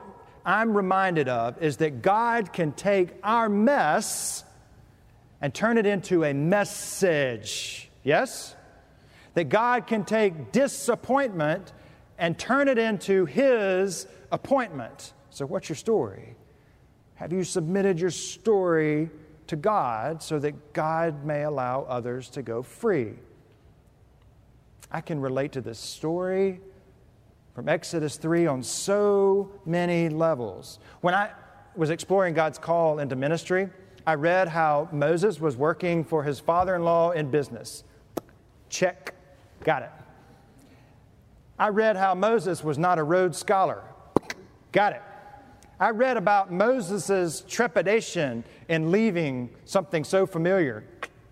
I'm 0.47 0.75
reminded 0.75 1.27
of 1.27 1.61
is 1.61 1.77
that 1.77 2.01
God 2.01 2.53
can 2.53 2.71
take 2.71 3.09
our 3.21 3.49
mess 3.49 4.45
and 5.41 5.53
turn 5.53 5.77
it 5.77 5.85
into 5.85 6.23
a 6.23 6.33
message. 6.33 7.89
Yes? 8.01 8.55
That 9.33 9.49
God 9.49 9.87
can 9.87 10.05
take 10.05 10.53
disappointment 10.53 11.73
and 12.17 12.39
turn 12.39 12.69
it 12.69 12.77
into 12.77 13.25
His 13.25 14.07
appointment. 14.31 15.13
So, 15.31 15.45
what's 15.45 15.67
your 15.67 15.75
story? 15.75 16.35
Have 17.15 17.33
you 17.33 17.43
submitted 17.43 17.99
your 17.99 18.09
story 18.09 19.09
to 19.47 19.57
God 19.57 20.23
so 20.23 20.39
that 20.39 20.71
God 20.71 21.25
may 21.25 21.43
allow 21.43 21.81
others 21.81 22.29
to 22.29 22.41
go 22.41 22.63
free? 22.63 23.13
I 24.89 25.01
can 25.01 25.19
relate 25.19 25.51
to 25.51 25.61
this 25.61 25.77
story 25.77 26.61
from 27.57 27.67
Exodus 27.67 28.17
3 28.17 28.45
on 28.45 28.61
so 28.61 29.49
many 29.65 30.09
levels. 30.09 30.77
When 31.01 31.15
I 31.15 31.31
was 31.75 31.89
exploring 31.89 32.35
God's 32.35 32.59
call 32.59 32.99
into 32.99 33.15
ministry, 33.15 33.67
I 34.05 34.13
read 34.13 34.47
how 34.47 34.87
Moses 34.91 35.41
was 35.41 35.57
working 35.57 36.03
for 36.03 36.21
his 36.21 36.39
father 36.39 36.75
in 36.75 36.83
law 36.83 37.09
in 37.09 37.31
business. 37.31 37.83
Check. 38.69 39.15
Got 39.63 39.81
it. 39.81 39.89
I 41.57 41.69
read 41.69 41.95
how 41.95 42.13
Moses 42.13 42.63
was 42.63 42.77
not 42.77 42.99
a 42.99 43.03
Rhodes 43.03 43.39
Scholar. 43.39 43.81
Got 44.71 44.93
it. 44.93 45.01
I 45.79 45.89
read 45.89 46.15
about 46.15 46.53
Moses' 46.53 47.43
trepidation 47.47 48.43
in 48.69 48.91
leaving 48.91 49.49
something 49.65 50.03
so 50.03 50.27
familiar. 50.27 50.83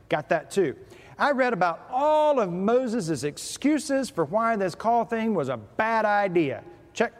Got 0.09 0.29
that 0.29 0.49
too. 0.49 0.75
I 1.17 1.31
read 1.31 1.53
about 1.53 1.87
all 1.89 2.39
of 2.39 2.51
Moses' 2.51 3.23
excuses 3.23 4.09
for 4.09 4.25
why 4.25 4.55
this 4.57 4.75
call 4.75 5.05
thing 5.05 5.33
was 5.33 5.49
a 5.49 5.57
bad 5.57 6.05
idea. 6.05 6.63
Check. 6.93 7.13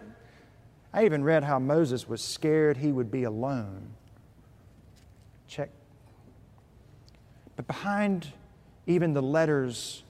I 0.94 1.06
even 1.06 1.24
read 1.24 1.44
how 1.44 1.60
Moses 1.60 2.08
was 2.08 2.22
scared 2.22 2.78
he 2.78 2.92
would 2.92 3.10
be 3.10 3.24
alone. 3.24 3.90
Check. 5.48 5.70
But 7.56 7.68
behind 7.68 8.28
even 8.88 9.14
the 9.14 9.22
letters 9.22 10.04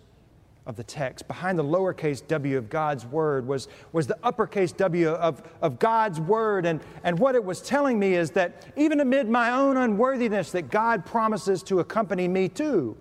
of 0.66 0.76
the 0.76 0.84
text, 0.84 1.28
behind 1.28 1.60
the 1.60 1.64
lowercase 1.64 2.28
w 2.28 2.58
of 2.58 2.70
God's 2.72 3.06
word, 3.06 3.48
was, 3.48 3.68
was 3.92 4.08
the 4.08 4.18
uppercase 4.24 4.72
W 4.72 5.10
of, 5.10 5.44
of 5.62 5.78
God's 5.78 6.20
word. 6.20 6.66
And, 6.66 6.82
and 7.04 7.20
what 7.20 7.36
it 7.36 7.44
was 7.44 7.62
telling 7.62 8.00
me 8.00 8.16
is 8.16 8.32
that 8.32 8.66
even 8.76 9.00
amid 9.00 9.30
my 9.30 9.52
own 9.52 9.78
unworthiness, 9.78 10.52
that 10.52 10.72
God 10.72 11.06
promises 11.06 11.62
to 11.64 11.82
accompany 11.82 12.28
me 12.28 12.50
too. 12.50 12.98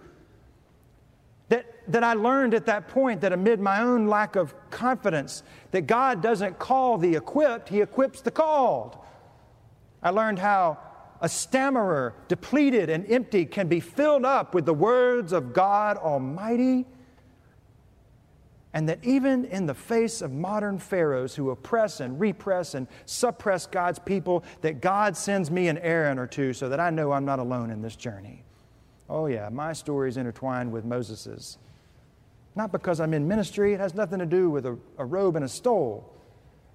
That, 1.88 2.02
I 2.02 2.14
learned 2.14 2.54
at 2.54 2.66
that 2.66 2.88
point 2.88 3.20
that 3.20 3.32
amid 3.32 3.60
my 3.60 3.80
own 3.80 4.06
lack 4.06 4.36
of 4.36 4.54
confidence, 4.70 5.42
that 5.70 5.86
God 5.86 6.22
doesn't 6.22 6.58
call 6.58 6.98
the 6.98 7.14
equipped, 7.14 7.68
He 7.68 7.80
equips 7.80 8.20
the 8.20 8.30
called. 8.30 8.96
I 10.02 10.10
learned 10.10 10.38
how 10.38 10.78
a 11.20 11.28
stammerer, 11.28 12.14
depleted 12.28 12.90
and 12.90 13.10
empty, 13.10 13.46
can 13.46 13.68
be 13.68 13.80
filled 13.80 14.24
up 14.24 14.54
with 14.54 14.66
the 14.66 14.74
words 14.74 15.32
of 15.32 15.52
God 15.52 15.96
Almighty. 15.96 16.86
And 18.74 18.88
that 18.88 18.98
even 19.04 19.44
in 19.44 19.66
the 19.66 19.74
face 19.74 20.20
of 20.20 20.32
modern 20.32 20.78
pharaohs 20.78 21.34
who 21.34 21.50
oppress 21.50 22.00
and 22.00 22.20
repress 22.20 22.74
and 22.74 22.88
suppress 23.06 23.66
God's 23.66 24.00
people, 24.00 24.42
that 24.62 24.80
God 24.80 25.16
sends 25.16 25.50
me 25.50 25.68
an 25.68 25.78
Aaron 25.78 26.18
or 26.18 26.26
two 26.26 26.52
so 26.52 26.68
that 26.68 26.80
I 26.80 26.90
know 26.90 27.12
I'm 27.12 27.24
not 27.24 27.38
alone 27.38 27.70
in 27.70 27.80
this 27.82 27.94
journey. 27.94 28.42
Oh, 29.08 29.26
yeah, 29.26 29.48
my 29.48 29.72
story 29.72 30.08
is 30.08 30.16
intertwined 30.16 30.72
with 30.72 30.84
Moses's. 30.84 31.58
Not 32.56 32.72
because 32.72 33.00
I'm 33.00 33.14
in 33.14 33.26
ministry, 33.26 33.74
it 33.74 33.80
has 33.80 33.94
nothing 33.94 34.20
to 34.20 34.26
do 34.26 34.48
with 34.48 34.66
a, 34.66 34.78
a 34.98 35.04
robe 35.04 35.36
and 35.36 35.44
a 35.44 35.48
stole. 35.48 36.12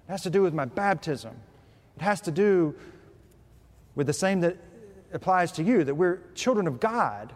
It 0.08 0.12
has 0.12 0.22
to 0.22 0.30
do 0.30 0.42
with 0.42 0.52
my 0.52 0.66
baptism. 0.66 1.34
It 1.96 2.02
has 2.02 2.20
to 2.22 2.30
do 2.30 2.74
with 3.94 4.06
the 4.06 4.12
same 4.12 4.40
that 4.40 4.56
applies 5.12 5.52
to 5.52 5.62
you 5.62 5.84
that 5.84 5.94
we're 5.94 6.20
children 6.34 6.66
of 6.66 6.80
God, 6.80 7.34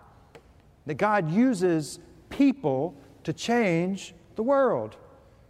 that 0.87 0.95
God 0.95 1.31
uses 1.31 1.99
people 2.31 2.95
to 3.25 3.33
change 3.33 4.15
the 4.37 4.43
world, 4.43 4.97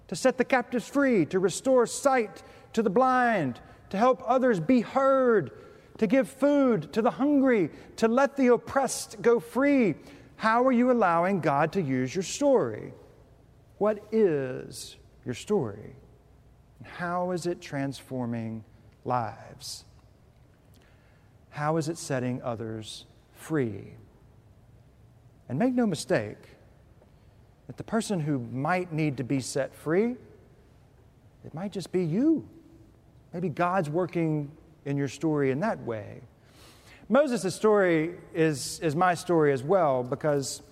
to 0.08 0.16
set 0.16 0.38
the 0.38 0.44
captives 0.44 0.88
free, 0.88 1.26
to 1.26 1.38
restore 1.38 1.86
sight 1.86 2.42
to 2.72 2.82
the 2.82 2.90
blind, 2.90 3.60
to 3.90 3.96
help 3.96 4.22
others 4.26 4.60
be 4.60 4.80
heard, 4.80 5.50
to 5.98 6.06
give 6.06 6.28
food 6.28 6.92
to 6.92 7.02
the 7.02 7.12
hungry, 7.12 7.70
to 7.96 8.08
let 8.08 8.36
the 8.36 8.48
oppressed 8.48 9.22
go 9.22 9.38
free. 9.40 9.94
How 10.36 10.64
are 10.64 10.72
you 10.72 10.90
allowing 10.90 11.40
God 11.40 11.72
to 11.72 11.82
use 11.82 12.14
your 12.14 12.22
story? 12.22 12.92
What 13.78 14.04
is 14.12 14.96
your 15.24 15.34
story? 15.34 15.94
How 16.82 17.30
is 17.30 17.46
it 17.46 17.60
transforming 17.60 18.64
lives? 19.04 19.84
How 21.50 21.76
is 21.76 21.88
it 21.88 21.98
setting 21.98 22.42
others 22.42 23.06
free? 23.32 23.94
And 25.48 25.58
make 25.58 25.74
no 25.74 25.86
mistake 25.86 26.38
that 27.66 27.76
the 27.76 27.84
person 27.84 28.20
who 28.20 28.38
might 28.38 28.92
need 28.92 29.16
to 29.16 29.24
be 29.24 29.40
set 29.40 29.74
free, 29.74 30.16
it 31.44 31.54
might 31.54 31.72
just 31.72 31.92
be 31.92 32.04
you. 32.04 32.46
Maybe 33.32 33.48
God's 33.48 33.90
working 33.90 34.50
in 34.84 34.96
your 34.96 35.08
story 35.08 35.50
in 35.50 35.60
that 35.60 35.80
way. 35.80 36.20
Moses' 37.14 37.54
story 37.54 38.14
is, 38.34 38.80
is 38.80 38.96
my 38.96 39.14
story 39.14 39.52
as 39.52 39.62
well 39.62 40.02
because 40.02 40.62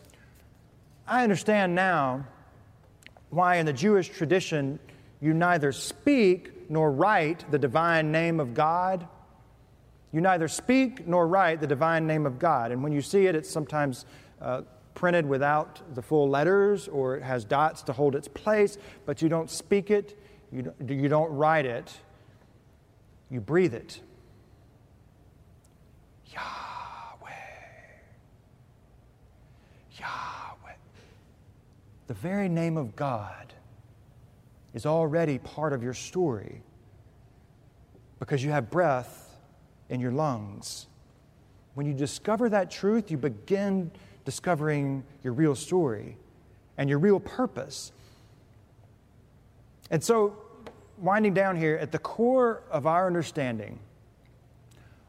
I 1.07 1.23
understand 1.23 1.75
now 1.75 2.27
why 3.31 3.57
in 3.57 3.67
the 3.67 3.73
Jewish 3.73 4.09
tradition 4.09 4.81
you 5.21 5.35
neither 5.35 5.71
speak 5.71 6.69
nor 6.69 6.91
write 6.91 7.49
the 7.53 7.59
divine 7.59 8.11
name 8.11 8.41
of 8.41 8.55
God 8.55 9.07
you 10.13 10.21
neither 10.21 10.47
speak 10.47 11.07
nor 11.09 11.27
write 11.27 11.61
the 11.61 11.67
divine 11.67 12.07
name 12.07 12.27
of 12.27 12.39
God. 12.39 12.71
And 12.71 12.83
when 12.83 12.93
you 12.93 13.01
see 13.01 13.27
it, 13.27 13.35
it's 13.35 13.49
sometimes 13.49 14.05
uh, 14.41 14.63
printed 14.95 15.27
without 15.27 15.81
the 15.95 16.03
full 16.03 16.29
letters 16.29 16.87
or 16.89 17.17
it 17.17 17.23
has 17.23 17.45
dots 17.45 17.83
to 17.85 17.95
hold 17.95 18.15
its 18.15 18.29
place, 18.29 18.77
but 19.07 19.23
you 19.23 19.31
don't 19.31 19.51
speak 19.51 19.91
it, 19.91 20.19
you 20.53 20.63
don't, 20.63 20.91
you 20.91 21.09
don't 21.09 21.33
write 21.33 21.65
it, 21.65 21.91
you 23.31 23.41
breathe 23.41 23.73
it. 23.73 24.01
Yahweh. 26.33 27.31
Yahweh. 29.99 30.73
The 32.07 32.15
very 32.15 32.49
name 32.49 32.77
of 32.77 32.97
God 32.97 33.53
is 34.75 34.87
already 34.87 35.39
part 35.39 35.73
of 35.73 35.83
your 35.83 35.95
story 35.95 36.63
because 38.19 38.43
you 38.43 38.51
have 38.51 38.71
breath 38.71 39.37
in 39.89 40.01
your 40.01 40.13
lungs. 40.13 40.87
When 41.75 41.87
you 41.87 41.93
discover 41.93 42.49
that 42.49 42.71
truth, 42.71 43.11
you 43.11 43.17
begin 43.17 43.91
discovering 44.25 45.05
your 45.23 45.33
real 45.33 45.55
story 45.55 46.17
and 46.79 46.89
your 46.89 46.99
real 46.99 47.21
purpose. 47.21 47.93
And 49.91 50.03
so, 50.03 50.37
winding 50.99 51.35
down 51.35 51.57
here, 51.57 51.77
at 51.77 51.93
the 51.93 51.99
core 51.99 52.63
of 52.71 52.87
our 52.87 53.07
understanding 53.07 53.79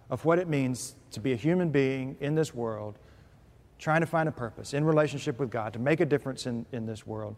of 0.10 0.26
what 0.26 0.40
it 0.40 0.48
means 0.48 0.96
to 1.14 1.20
be 1.20 1.34
a 1.34 1.36
human 1.36 1.70
being 1.70 2.16
in 2.20 2.36
this 2.36 2.54
world, 2.54 3.00
trying 3.80 4.02
to 4.02 4.08
find 4.08 4.30
a 4.30 4.32
purpose 4.32 4.74
in 4.74 4.84
relationship 4.84 5.40
with 5.40 5.50
God, 5.50 5.74
to 5.74 5.80
make 5.80 6.00
a 6.00 6.06
difference 6.06 6.46
in, 6.46 6.66
in 6.72 6.86
this 6.86 7.08
world, 7.08 7.38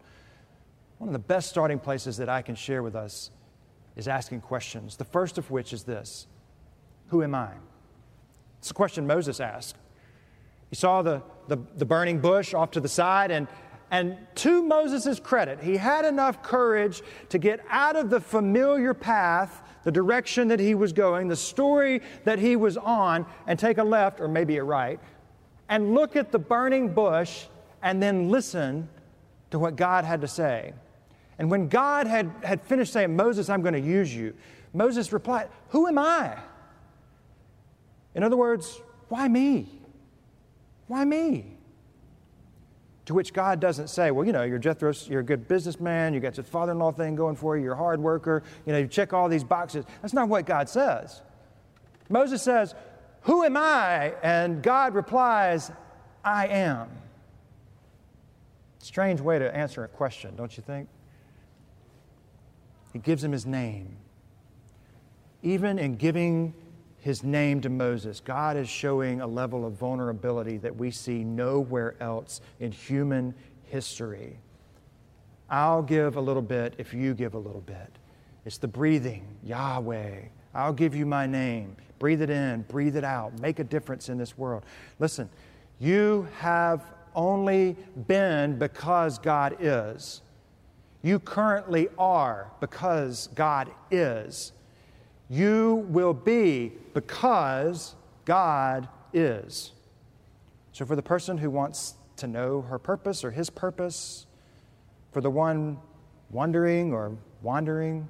one 0.98 1.08
of 1.08 1.12
the 1.12 1.18
best 1.18 1.48
starting 1.48 1.78
places 1.78 2.16
that 2.16 2.28
I 2.28 2.42
can 2.42 2.54
share 2.54 2.82
with 2.82 2.94
us 2.94 3.30
is 3.96 4.08
asking 4.08 4.40
questions. 4.40 4.96
The 4.96 5.04
first 5.04 5.38
of 5.38 5.50
which 5.50 5.72
is 5.72 5.84
this 5.84 6.26
who 7.08 7.22
am 7.22 7.34
I? 7.34 7.50
It's 8.58 8.70
a 8.70 8.74
question 8.74 9.06
Moses 9.06 9.38
asked. 9.38 9.76
He 10.70 10.76
saw 10.76 11.02
the, 11.02 11.22
the, 11.46 11.58
the 11.76 11.84
burning 11.84 12.20
bush 12.20 12.52
off 12.52 12.72
to 12.72 12.80
the 12.80 12.88
side, 12.88 13.30
and, 13.30 13.46
and 13.90 14.16
to 14.36 14.62
Moses' 14.62 15.20
credit, 15.20 15.62
he 15.62 15.76
had 15.76 16.04
enough 16.04 16.42
courage 16.42 17.02
to 17.28 17.38
get 17.38 17.60
out 17.70 17.94
of 17.94 18.10
the 18.10 18.20
familiar 18.20 18.92
path, 18.92 19.62
the 19.86 19.92
direction 19.92 20.48
that 20.48 20.58
he 20.58 20.74
was 20.74 20.92
going, 20.92 21.28
the 21.28 21.36
story 21.36 22.02
that 22.24 22.40
he 22.40 22.56
was 22.56 22.76
on, 22.76 23.24
and 23.46 23.56
take 23.56 23.78
a 23.78 23.84
left 23.84 24.20
or 24.20 24.26
maybe 24.26 24.56
a 24.56 24.64
right, 24.64 24.98
and 25.68 25.94
look 25.94 26.16
at 26.16 26.32
the 26.32 26.38
burning 26.40 26.92
bush 26.92 27.44
and 27.84 28.02
then 28.02 28.28
listen 28.28 28.88
to 29.52 29.60
what 29.60 29.76
God 29.76 30.04
had 30.04 30.22
to 30.22 30.26
say. 30.26 30.72
And 31.38 31.48
when 31.52 31.68
God 31.68 32.08
had, 32.08 32.32
had 32.42 32.62
finished 32.62 32.92
saying, 32.92 33.14
Moses, 33.14 33.48
I'm 33.48 33.62
going 33.62 33.74
to 33.74 33.80
use 33.80 34.12
you, 34.12 34.34
Moses 34.74 35.12
replied, 35.12 35.50
Who 35.68 35.86
am 35.86 36.00
I? 36.00 36.36
In 38.16 38.24
other 38.24 38.36
words, 38.36 38.80
why 39.08 39.28
me? 39.28 39.68
Why 40.88 41.04
me? 41.04 41.55
To 43.06 43.14
which 43.14 43.32
God 43.32 43.60
doesn't 43.60 43.88
say, 43.88 44.10
well, 44.10 44.26
you 44.26 44.32
know, 44.32 44.42
you're 44.42 44.58
Jethro, 44.58 44.92
you're 45.06 45.20
a 45.20 45.24
good 45.24 45.46
businessman, 45.46 46.12
you 46.12 46.20
got 46.20 46.36
your 46.36 46.44
father 46.44 46.72
in 46.72 46.78
law 46.78 46.90
thing 46.90 47.14
going 47.14 47.36
for 47.36 47.56
you, 47.56 47.62
you're 47.62 47.74
a 47.74 47.76
hard 47.76 48.00
worker, 48.00 48.42
you 48.66 48.72
know, 48.72 48.78
you 48.80 48.88
check 48.88 49.12
all 49.12 49.28
these 49.28 49.44
boxes. 49.44 49.84
That's 50.02 50.12
not 50.12 50.28
what 50.28 50.44
God 50.44 50.68
says. 50.68 51.22
Moses 52.08 52.42
says, 52.42 52.74
Who 53.22 53.44
am 53.44 53.56
I? 53.56 54.14
And 54.22 54.60
God 54.60 54.94
replies, 54.94 55.70
I 56.24 56.48
am. 56.48 56.88
Strange 58.78 59.20
way 59.20 59.38
to 59.38 59.56
answer 59.56 59.84
a 59.84 59.88
question, 59.88 60.34
don't 60.36 60.56
you 60.56 60.62
think? 60.64 60.88
He 62.92 62.98
gives 62.98 63.22
him 63.22 63.30
his 63.30 63.46
name. 63.46 63.96
Even 65.42 65.78
in 65.78 65.94
giving 65.94 66.54
his 67.06 67.22
name 67.22 67.60
to 67.60 67.68
Moses, 67.68 68.18
God 68.18 68.56
is 68.56 68.68
showing 68.68 69.20
a 69.20 69.26
level 69.28 69.64
of 69.64 69.74
vulnerability 69.74 70.56
that 70.56 70.74
we 70.74 70.90
see 70.90 71.22
nowhere 71.22 71.94
else 72.00 72.40
in 72.58 72.72
human 72.72 73.32
history. 73.62 74.40
I'll 75.48 75.82
give 75.82 76.16
a 76.16 76.20
little 76.20 76.42
bit 76.42 76.74
if 76.78 76.92
you 76.92 77.14
give 77.14 77.34
a 77.34 77.38
little 77.38 77.60
bit. 77.60 77.92
It's 78.44 78.58
the 78.58 78.66
breathing, 78.66 79.24
Yahweh. 79.44 80.22
I'll 80.52 80.72
give 80.72 80.96
you 80.96 81.06
my 81.06 81.28
name. 81.28 81.76
Breathe 82.00 82.22
it 82.22 82.30
in, 82.30 82.62
breathe 82.62 82.96
it 82.96 83.04
out. 83.04 83.38
Make 83.38 83.60
a 83.60 83.64
difference 83.64 84.08
in 84.08 84.18
this 84.18 84.36
world. 84.36 84.64
Listen, 84.98 85.30
you 85.78 86.26
have 86.38 86.82
only 87.14 87.76
been 88.08 88.58
because 88.58 89.20
God 89.20 89.58
is. 89.60 90.22
You 91.02 91.20
currently 91.20 91.86
are 91.98 92.50
because 92.58 93.28
God 93.36 93.70
is. 93.92 94.50
You 95.28 95.86
will 95.88 96.14
be 96.14 96.72
because 96.94 97.94
God 98.24 98.88
is. 99.12 99.72
So, 100.72 100.84
for 100.84 100.94
the 100.94 101.02
person 101.02 101.38
who 101.38 101.50
wants 101.50 101.94
to 102.16 102.26
know 102.26 102.62
her 102.62 102.78
purpose 102.78 103.24
or 103.24 103.30
his 103.30 103.50
purpose, 103.50 104.26
for 105.12 105.20
the 105.20 105.30
one 105.30 105.78
wondering 106.30 106.92
or 106.92 107.16
wandering, 107.42 108.08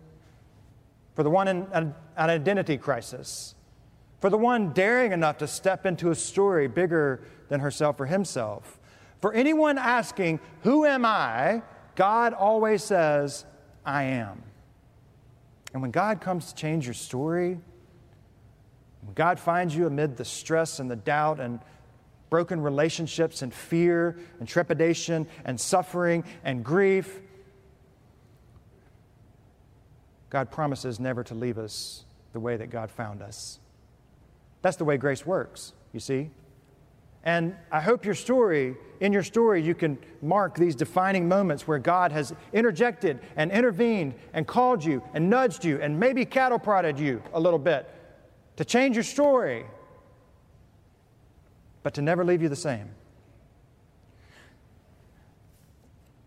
for 1.15 1.23
the 1.23 1.31
one 1.31 1.49
in 1.49 1.67
an, 1.73 1.95
identity 2.19 2.77
crisis, 2.77 3.55
for 4.21 4.31
the 4.31 4.39
one 4.39 4.73
daring 4.73 5.13
enough 5.13 5.39
to 5.39 5.47
step 5.47 5.87
into 5.87 6.11
a 6.11 6.15
story 6.15 6.67
bigger 6.67 7.23
than 7.49 7.61
herself 7.61 8.01
or 8.01 8.07
himself, 8.07 8.79
for 9.21 9.33
anyone 9.33 9.79
asking, 9.79 10.41
Who 10.63 10.85
am 10.85 11.05
I? 11.05 11.63
God 11.95 12.35
always 12.35 12.83
says, 12.83 13.47
I 13.85 14.05
am. 14.05 14.43
And 15.77 15.83
when 15.83 15.91
God 15.91 16.23
comes 16.23 16.47
to 16.47 16.55
change 16.55 16.87
your 16.87 16.95
story, 16.95 17.59
when 19.03 19.15
God 19.15 19.39
finds 19.39 19.77
you 19.77 19.87
amid 19.87 20.17
the 20.17 20.25
stress 20.25 20.81
and 20.81 20.91
the 20.91 20.97
doubt 20.97 21.39
and 21.39 21.61
broken 22.31 22.63
relationships 22.63 23.43
and 23.43 23.53
fear 23.53 24.17
and 24.41 24.49
trepidation 24.49 25.27
and 25.45 25.61
suffering 25.61 26.25
and 26.45 26.65
grief, 26.65 27.21
God 30.31 30.51
promises 30.51 30.99
never 30.99 31.23
to 31.25 31.35
leave 31.35 31.59
us 31.59 32.07
the 32.33 32.41
way 32.41 32.57
that 32.57 32.71
God 32.71 32.91
found 32.91 33.21
us. 33.21 33.61
That's 34.63 34.79
the 34.79 34.87
way 34.87 34.97
grace 34.97 35.27
works, 35.27 35.75
you 35.93 36.01
see. 36.01 36.31
And 37.27 37.57
I 37.73 37.81
hope 37.81 38.05
your 38.05 38.15
story, 38.15 38.77
in 39.01 39.13
your 39.13 39.25
story, 39.25 39.61
you 39.61 39.75
can 39.75 39.99
mark 40.23 40.55
these 40.55 40.77
defining 40.77 41.27
moments 41.27 41.67
where 41.67 41.81
God 41.81 42.13
has 42.13 42.33
interjected 42.53 43.19
and 43.35 43.51
intervened 43.51 44.15
and 44.33 44.47
called 44.47 44.85
you 44.85 45.03
and 45.13 45.29
nudged 45.29 45.65
you 45.65 45.81
and 45.83 45.99
maybe 45.99 46.25
cattle 46.25 46.61
prodded 46.61 47.01
you 47.01 47.21
a 47.35 47.41
little 47.41 47.59
bit 47.59 47.91
to 48.59 48.65
change 48.65 48.95
your 48.95 49.03
story, 49.03 49.67
but 51.83 51.95
to 51.95 52.01
never 52.01 52.25
leave 52.25 52.43
you 52.43 52.49
the 52.49 52.55
same. 52.55 52.91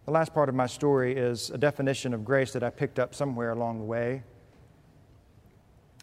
The 0.04 0.12
last 0.12 0.34
part 0.34 0.50
of 0.50 0.56
my 0.56 0.68
story 0.68 1.16
is 1.16 1.50
a 1.50 1.58
definition 1.58 2.14
of 2.14 2.26
grace 2.26 2.52
that 2.52 2.64
I 2.64 2.72
picked 2.72 3.00
up 3.00 3.16
somewhere 3.16 3.52
along 3.52 3.78
the 3.78 3.86
way. 3.86 4.24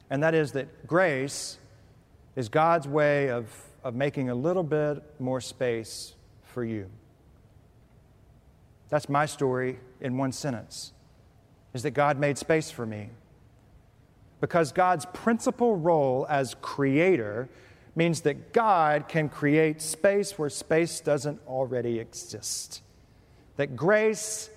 And 0.09 0.22
that 0.22 0.35
is 0.35 0.52
that 0.52 0.87
grace 0.87 1.59
is 2.35 2.48
God's 2.48 2.88
way 2.88 3.28
of 3.28 3.46
of 3.87 3.94
making 3.94 4.31
a 4.31 4.35
little 4.35 4.64
bit 4.64 5.01
more 5.20 5.40
space 5.40 6.16
for 6.42 6.64
you. 6.64 6.90
That's 8.88 9.09
my 9.09 9.27
story 9.27 9.79
in 10.01 10.16
one 10.16 10.33
sentence 10.33 10.92
is 11.72 11.85
that 11.85 11.92
God 11.92 12.18
made 12.18 12.37
space 12.37 12.68
for 12.68 12.85
me. 12.85 13.11
Because 14.40 14.72
God's 14.72 15.07
principal 15.12 15.77
role 15.77 16.27
as 16.29 16.57
creator 16.61 17.49
means 17.94 18.22
that 18.22 18.53
God 18.53 19.07
can 19.07 19.29
create 19.29 19.81
space 19.81 20.37
where 20.37 20.51
space 20.51 20.99
doesn't 21.01 21.40
already 21.46 22.01
exist. 22.01 22.83
That 23.57 23.77
grace 23.77 24.51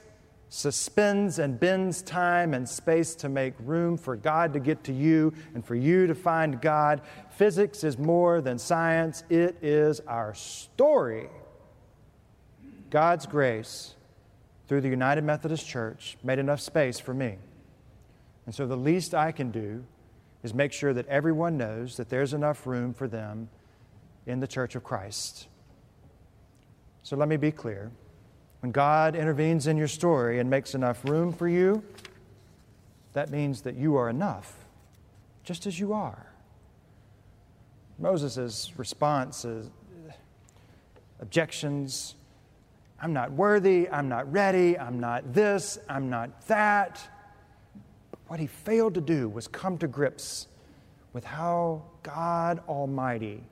suspends 0.50 1.38
and 1.38 1.60
bends 1.60 2.02
time 2.02 2.54
and 2.54 2.68
space 2.68 3.14
to 3.16 3.30
make 3.30 3.54
room 3.60 3.96
for 3.98 4.16
God 4.16 4.54
to 4.54 4.60
get 4.60 4.84
to 4.86 4.94
you 4.94 5.32
and 5.54 5.64
for 5.64 5.76
you 5.76 6.08
to 6.08 6.16
find 6.16 6.60
God. 6.60 7.02
Physics 7.30 7.84
is 7.84 7.98
more 7.98 8.42
than 8.42 8.58
science, 8.58 9.24
it 9.30 9.58
is 9.62 10.00
our 10.02 10.34
story. 10.34 11.30
God's 12.90 13.28
grace 13.28 13.94
through 14.68 14.82
the 14.82 14.90
United 14.90 15.24
Methodist 15.24 15.68
Church 15.68 16.18
made 16.24 16.40
enough 16.40 16.60
space 16.60 17.00
for 17.00 17.14
me. 17.14 17.38
And 18.46 18.56
so 18.56 18.66
the 18.66 18.78
least 18.78 19.14
I 19.14 19.32
can 19.32 19.52
do 19.52 19.84
is 20.42 20.54
make 20.54 20.74
sure 20.74 20.94
that 20.94 21.08
everyone 21.08 21.58
knows 21.58 21.98
that 21.98 22.10
there's 22.10 22.34
enough 22.34 22.66
room 22.66 22.94
for 22.94 23.08
them 23.08 23.50
in 24.26 24.40
the 24.40 24.48
Church 24.48 24.76
of 24.76 24.84
Christ. 24.84 25.48
So 27.04 27.16
let 27.16 27.28
me 27.28 27.38
be 27.38 27.52
clear. 27.52 27.92
When 28.62 28.72
God 28.72 29.16
intervenes 29.16 29.68
in 29.68 29.78
your 29.78 29.88
story 29.88 30.40
and 30.40 30.50
makes 30.50 30.76
enough 30.76 31.06
room 31.06 31.32
for 31.32 31.48
you, 31.48 31.84
that 33.14 33.30
means 33.30 33.62
that 33.62 33.76
you 33.76 33.96
are 33.96 34.10
enough, 34.10 34.54
just 35.44 35.66
as 35.66 35.80
you 35.80 35.94
are. 35.94 36.26
Moses' 37.98 38.72
response 38.78 39.46
is 39.46 39.70
objections 41.20 42.16
I'm 43.02 43.14
not 43.14 43.32
worthy, 43.32 43.90
I'm 43.90 44.10
not 44.10 44.32
ready, 44.32 44.78
I'm 44.78 45.00
not 45.00 45.34
this, 45.34 45.78
I'm 45.88 46.10
not 46.10 46.48
that. 46.48 47.00
But 48.12 48.20
what 48.28 48.40
he 48.40 48.48
failed 48.48 48.94
to 48.96 49.02
do 49.02 49.30
was 49.30 49.48
come 49.48 49.78
to 49.78 49.88
grips 49.88 50.48
with 51.14 51.24
how 51.24 51.84
God 52.04 52.62
Almighty 52.68 53.44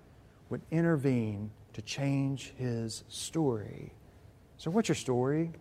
would 0.50 0.62
intervene 0.70 1.50
to 1.74 1.82
change 1.82 2.54
his 2.58 3.04
story. 3.08 3.94
So, 4.58 4.72
what's 4.72 4.90
your 4.90 4.96
story? 4.96 5.52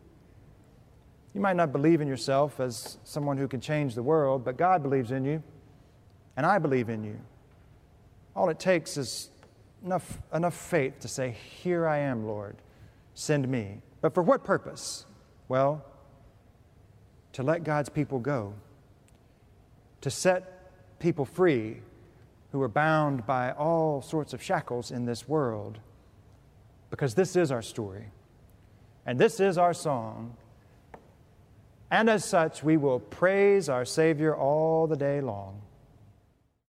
You 1.34 1.40
might 1.40 1.56
not 1.56 1.70
believe 1.70 2.00
in 2.00 2.08
yourself 2.08 2.60
as 2.60 2.96
someone 3.04 3.36
who 3.36 3.46
can 3.46 3.60
change 3.60 3.94
the 3.94 4.02
world, 4.02 4.42
but 4.42 4.56
God 4.56 4.82
believes 4.82 5.10
in 5.10 5.24
you, 5.24 5.42
and 6.36 6.46
I 6.46 6.58
believe 6.58 6.88
in 6.88 7.04
you. 7.04 7.18
All 8.34 8.48
it 8.48 8.58
takes 8.58 8.96
is 8.96 9.28
enough, 9.84 10.18
enough 10.32 10.54
faith 10.54 10.98
to 11.00 11.08
say, 11.08 11.36
Here 11.62 11.86
I 11.86 11.98
am, 11.98 12.26
Lord, 12.26 12.56
send 13.12 13.46
me. 13.48 13.82
But 14.00 14.14
for 14.14 14.22
what 14.22 14.44
purpose? 14.44 15.04
Well, 15.48 15.84
to 17.34 17.42
let 17.42 17.64
God's 17.64 17.90
people 17.90 18.18
go, 18.18 18.54
to 20.00 20.10
set 20.10 20.98
people 20.98 21.26
free 21.26 21.82
who 22.52 22.62
are 22.62 22.68
bound 22.68 23.26
by 23.26 23.52
all 23.52 24.00
sorts 24.00 24.32
of 24.32 24.42
shackles 24.42 24.90
in 24.90 25.04
this 25.04 25.28
world, 25.28 25.80
because 26.88 27.14
this 27.14 27.36
is 27.36 27.52
our 27.52 27.60
story. 27.60 28.06
And 29.06 29.18
this 29.18 29.38
is 29.38 29.56
our 29.56 29.72
song. 29.72 30.36
And 31.90 32.10
as 32.10 32.24
such, 32.24 32.64
we 32.64 32.76
will 32.76 32.98
praise 32.98 33.68
our 33.68 33.84
Savior 33.84 34.34
all 34.34 34.88
the 34.88 34.96
day 34.96 35.20
long. 35.20 35.62